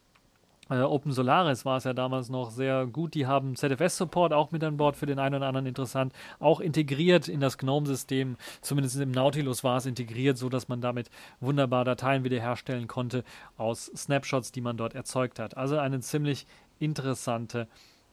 äh, 0.70 0.76
Open 0.76 1.10
Solaris 1.10 1.64
war 1.64 1.78
es 1.78 1.84
ja 1.84 1.92
damals 1.92 2.28
noch 2.28 2.52
sehr 2.52 2.86
gut. 2.86 3.14
Die 3.14 3.26
haben 3.26 3.56
ZFS-Support 3.56 4.32
auch 4.32 4.52
mit 4.52 4.62
an 4.62 4.76
Bord 4.76 4.94
für 4.94 5.06
den 5.06 5.18
einen 5.18 5.34
oder 5.34 5.48
anderen 5.48 5.66
interessant. 5.66 6.12
Auch 6.38 6.60
integriert 6.60 7.26
in 7.26 7.40
das 7.40 7.58
GNOME-System, 7.58 8.36
zumindest 8.60 9.00
im 9.00 9.10
Nautilus 9.10 9.64
war 9.64 9.78
es 9.78 9.86
integriert, 9.86 10.38
sodass 10.38 10.68
man 10.68 10.80
damit 10.80 11.10
wunderbar 11.40 11.84
Dateien 11.84 12.22
wiederherstellen 12.22 12.86
konnte 12.86 13.24
aus 13.56 13.86
Snapshots, 13.96 14.52
die 14.52 14.60
man 14.60 14.76
dort 14.76 14.94
erzeugt 14.94 15.40
hat. 15.40 15.56
Also 15.56 15.78
eine 15.78 15.98
ziemlich 15.98 16.46
interessante 16.78 17.66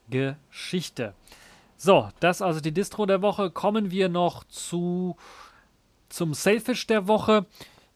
Geschichte. 0.10 1.14
So, 1.84 2.10
das 2.20 2.44
also 2.44 2.60
die 2.60 2.76
Distro 2.76 3.08
der 3.08 3.24
Woche. 3.24 3.50
Kommen 3.50 3.89
wir 3.89 4.08
noch 4.08 4.44
zu 4.44 5.15
zum 6.10 6.36
Sailfish 6.36 6.86
der 6.86 7.08
Woche. 7.08 7.48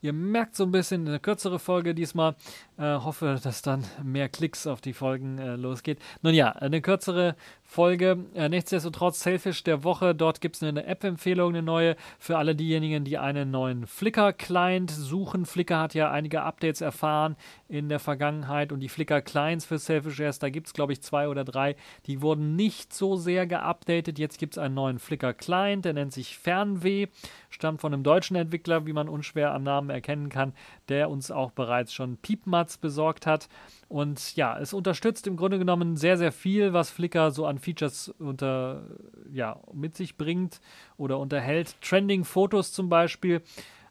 Ihr 0.02 0.12
merkt 0.12 0.56
so 0.56 0.64
ein 0.64 0.72
bisschen 0.72 1.08
eine 1.08 1.20
kürzere 1.20 1.60
Folge 1.60 1.94
diesmal. 1.94 2.36
Äh, 2.78 2.96
hoffe, 2.96 3.40
dass 3.42 3.62
dann 3.62 3.86
mehr 4.04 4.28
Klicks 4.28 4.68
auf 4.68 4.82
die 4.82 4.92
Folgen 4.92 5.38
äh, 5.38 5.56
losgeht. 5.56 5.98
Nun 6.22 6.34
ja, 6.34 6.50
eine 6.50 6.82
kürzere 6.82 7.38
Folge. 7.64 8.26
Äh, 8.34 8.50
nichtsdestotrotz, 8.50 9.22
Selfish 9.22 9.64
der 9.64 9.86
Woche. 9.86 10.14
Dort 10.14 10.42
gibt 10.42 10.58
es 10.58 10.64
eine 10.64 10.86
App-Empfehlung, 10.86 11.50
eine 11.50 11.64
neue 11.64 11.96
für 12.20 12.38
alle 12.38 12.54
diejenigen, 12.54 13.06
die 13.06 13.18
einen 13.18 13.50
neuen 13.50 13.88
Flickr-Client 13.88 14.92
suchen. 14.92 15.46
Flickr 15.46 15.80
hat 15.80 15.94
ja 15.94 16.12
einige 16.12 16.42
Updates 16.42 16.82
erfahren 16.82 17.38
in 17.70 17.88
der 17.88 18.00
Vergangenheit 18.00 18.74
und 18.74 18.82
die 18.82 18.90
Flickr-Clients 18.90 19.64
für 19.64 19.80
Selfish 19.80 20.20
erst, 20.20 20.44
da 20.44 20.50
gibt 20.50 20.68
es 20.68 20.74
glaube 20.74 20.92
ich 20.92 21.02
zwei 21.02 21.30
oder 21.30 21.46
drei, 21.46 21.78
die 22.08 22.22
wurden 22.22 22.58
nicht 22.58 22.94
so 22.94 23.16
sehr 23.16 23.48
geupdatet. 23.48 24.20
Jetzt 24.20 24.38
gibt 24.38 24.56
es 24.56 24.58
einen 24.58 24.76
neuen 24.76 25.00
Flickr-Client, 25.00 25.86
der 25.86 25.94
nennt 25.94 26.12
sich 26.12 26.38
Fernweh, 26.38 27.08
stammt 27.50 27.80
von 27.80 27.94
einem 27.94 28.04
deutschen 28.04 28.36
Entwickler, 28.36 28.86
wie 28.86 28.94
man 28.94 29.08
unschwer 29.08 29.54
am 29.54 29.64
Namen 29.64 29.90
erkennen 29.90 30.28
kann, 30.28 30.54
der 30.90 31.10
uns 31.10 31.32
auch 31.32 31.52
bereits 31.52 31.94
schon 31.94 32.18
Piepmatz 32.18 32.78
besorgt 32.78 33.26
hat. 33.26 33.48
Und 33.88 34.36
ja, 34.36 34.58
es 34.60 34.74
unterstützt 34.74 35.28
im 35.28 35.38
Grunde 35.38 35.60
genommen 35.60 35.98
sehr, 35.98 36.18
sehr 36.18 36.32
viel, 36.32 36.74
was 36.74 36.90
Flickr 36.90 37.32
so 37.32 37.46
an 37.46 37.60
Features 37.60 38.10
unter, 38.20 38.84
ja, 39.32 39.60
mit 39.74 39.96
sich 39.96 40.18
bringt 40.18 40.62
oder 40.98 41.20
unterhält. 41.20 41.76
Trending-Fotos 41.82 42.72
zum 42.72 42.90
Beispiel. 42.90 43.42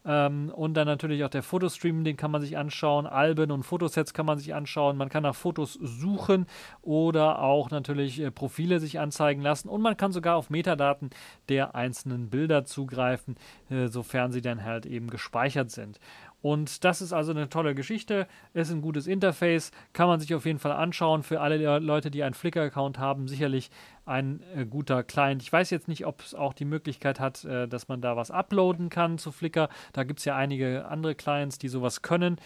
Ähm, 0.06 0.52
und 0.54 0.74
dann 0.74 0.86
natürlich 0.86 1.24
auch 1.24 1.30
der 1.30 1.42
Fotostream, 1.42 2.04
den 2.04 2.16
kann 2.16 2.30
man 2.30 2.42
sich 2.42 2.58
anschauen. 2.58 3.06
Alben 3.06 3.50
und 3.50 3.62
Fotosets 3.62 4.12
kann 4.12 4.26
man 4.26 4.38
sich 4.38 4.54
anschauen. 4.54 4.96
Man 4.96 5.08
kann 5.08 5.22
nach 5.22 5.34
Fotos 5.34 5.78
suchen 5.80 6.46
oder 6.82 7.40
auch 7.40 7.70
natürlich 7.70 8.20
äh, 8.20 8.30
Profile 8.30 8.80
sich 8.80 9.00
anzeigen 9.00 9.40
lassen. 9.40 9.68
Und 9.68 9.80
man 9.80 9.96
kann 9.96 10.12
sogar 10.12 10.36
auf 10.36 10.50
Metadaten 10.50 11.10
der 11.48 11.74
einzelnen 11.74 12.28
Bilder 12.28 12.64
zugreifen, 12.64 13.36
äh, 13.70 13.88
sofern 13.88 14.30
sie 14.32 14.42
dann 14.42 14.64
halt 14.64 14.84
eben 14.84 15.08
gespeichert 15.08 15.70
sind. 15.70 15.98
Und 16.44 16.84
das 16.84 17.00
ist 17.00 17.14
also 17.14 17.30
eine 17.30 17.48
tolle 17.48 17.74
Geschichte, 17.74 18.26
ist 18.52 18.70
ein 18.70 18.82
gutes 18.82 19.06
Interface, 19.06 19.70
kann 19.94 20.08
man 20.08 20.20
sich 20.20 20.34
auf 20.34 20.44
jeden 20.44 20.58
Fall 20.58 20.72
anschauen. 20.72 21.22
Für 21.22 21.40
alle 21.40 21.78
Leute, 21.78 22.10
die 22.10 22.22
einen 22.22 22.34
Flickr-Account 22.34 22.98
haben, 22.98 23.28
sicherlich 23.28 23.70
ein 24.04 24.42
äh, 24.54 24.66
guter 24.66 25.04
Client. 25.04 25.40
Ich 25.40 25.50
weiß 25.50 25.70
jetzt 25.70 25.88
nicht, 25.88 26.04
ob 26.04 26.20
es 26.20 26.34
auch 26.34 26.52
die 26.52 26.66
Möglichkeit 26.66 27.18
hat, 27.18 27.46
äh, 27.46 27.66
dass 27.66 27.88
man 27.88 28.02
da 28.02 28.18
was 28.18 28.30
uploaden 28.30 28.90
kann 28.90 29.16
zu 29.16 29.32
Flickr. 29.32 29.70
Da 29.94 30.04
gibt 30.04 30.18
es 30.18 30.26
ja 30.26 30.36
einige 30.36 30.84
andere 30.84 31.14
Clients, 31.14 31.56
die 31.56 31.68
sowas 31.68 32.02
können. 32.02 32.36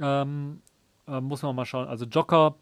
Ähm, 0.00 0.62
äh, 1.08 1.20
muss 1.20 1.42
man 1.42 1.56
mal 1.56 1.64
schauen. 1.64 1.88
Also 1.88 2.04
Jocker 2.04 2.54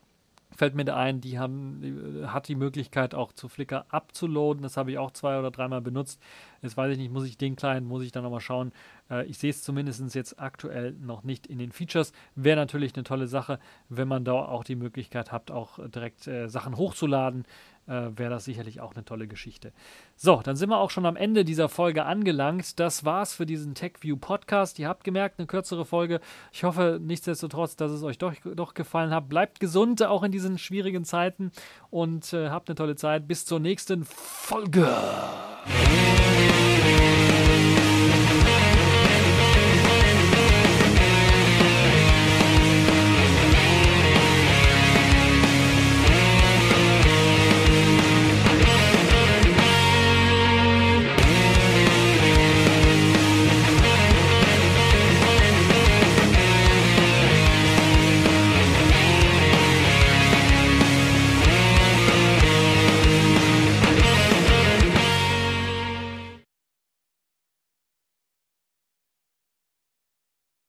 fällt 0.55 0.75
mir 0.75 0.85
da 0.85 0.97
ein, 0.97 1.21
die 1.21 1.39
haben, 1.39 1.81
die, 1.81 2.27
hat 2.27 2.49
die 2.49 2.55
Möglichkeit 2.55 3.15
auch 3.15 3.33
zu 3.33 3.49
Flickr 3.49 3.85
abzuladen. 3.89 4.63
Das 4.63 4.77
habe 4.77 4.91
ich 4.91 4.99
auch 4.99 5.11
zwei 5.11 5.39
oder 5.39 5.51
dreimal 5.51 5.81
benutzt. 5.81 6.21
Jetzt 6.63 6.77
weiß 6.77 6.93
ich 6.93 6.99
nicht, 6.99 7.13
muss 7.13 7.27
ich 7.27 7.37
den 7.37 7.57
Client, 7.57 7.87
muss 7.87 8.03
ich 8.03 8.13
dann 8.13 8.23
nochmal 8.23 8.41
schauen. 8.41 8.73
Äh, 9.11 9.27
ich 9.27 9.39
sehe 9.39 9.51
es 9.51 9.63
zumindest 9.63 10.15
jetzt 10.15 10.41
aktuell 10.41 10.93
noch 10.93 11.23
nicht 11.23 11.47
in 11.47 11.59
den 11.59 11.73
Features. 11.73 12.13
Wäre 12.35 12.57
natürlich 12.57 12.95
eine 12.95 13.05
tolle 13.05 13.27
Sache, 13.27 13.59
wenn 13.89 14.09
man 14.09 14.25
da 14.25 14.33
auch 14.33 14.65
die 14.65 14.77
Möglichkeit 14.77 15.33
hat, 15.33 15.51
auch 15.51 15.79
direkt 15.89 16.27
äh, 16.27 16.49
Sachen 16.49 16.77
hochzuladen 16.77 17.45
äh, 17.89 18.11
wäre 18.17 18.31
das 18.31 18.45
sicherlich 18.45 18.81
auch 18.81 18.95
eine 18.95 19.05
tolle 19.05 19.27
Geschichte. 19.27 19.73
So, 20.17 20.41
dann 20.45 20.57
sind 20.57 20.69
wir 20.69 20.79
auch 20.79 20.91
schon 20.91 21.07
am 21.07 21.17
Ende 21.17 21.45
dieser 21.45 21.69
Folge 21.69 22.05
angelangt. 22.05 22.79
Das 22.79 23.05
war's 23.05 23.33
für 23.33 23.47
diesen 23.47 23.75
TechView 23.75 24.17
Podcast. 24.17 24.79
Ihr 24.79 24.89
habt 24.89 25.05
gemerkt, 25.05 25.39
eine 25.39 25.47
kürzere 25.47 25.85
Folge. 25.85 26.21
Ich 26.53 26.65
hoffe 26.65 27.01
nichtsdestotrotz, 27.03 27.77
dass 27.77 27.91
es 27.91 28.03
euch 28.03 28.19
doch, 28.19 28.35
doch 28.55 28.75
gefallen 28.75 29.11
hat. 29.11 29.29
Bleibt 29.29 29.61
gesund, 29.61 30.03
auch 30.03 30.23
in 30.23 30.33
diesen 30.33 30.59
schwierigen 30.59 31.05
Zeiten 31.05 31.51
und 31.91 32.33
äh, 32.33 32.51
habt 32.51 32.69
eine 32.69 32.77
tolle 32.77 32.97
Zeit. 32.97 33.27
Bis 33.27 33.47
zur 33.47 33.61
nächsten 33.61 34.05
Folge. 34.05 34.89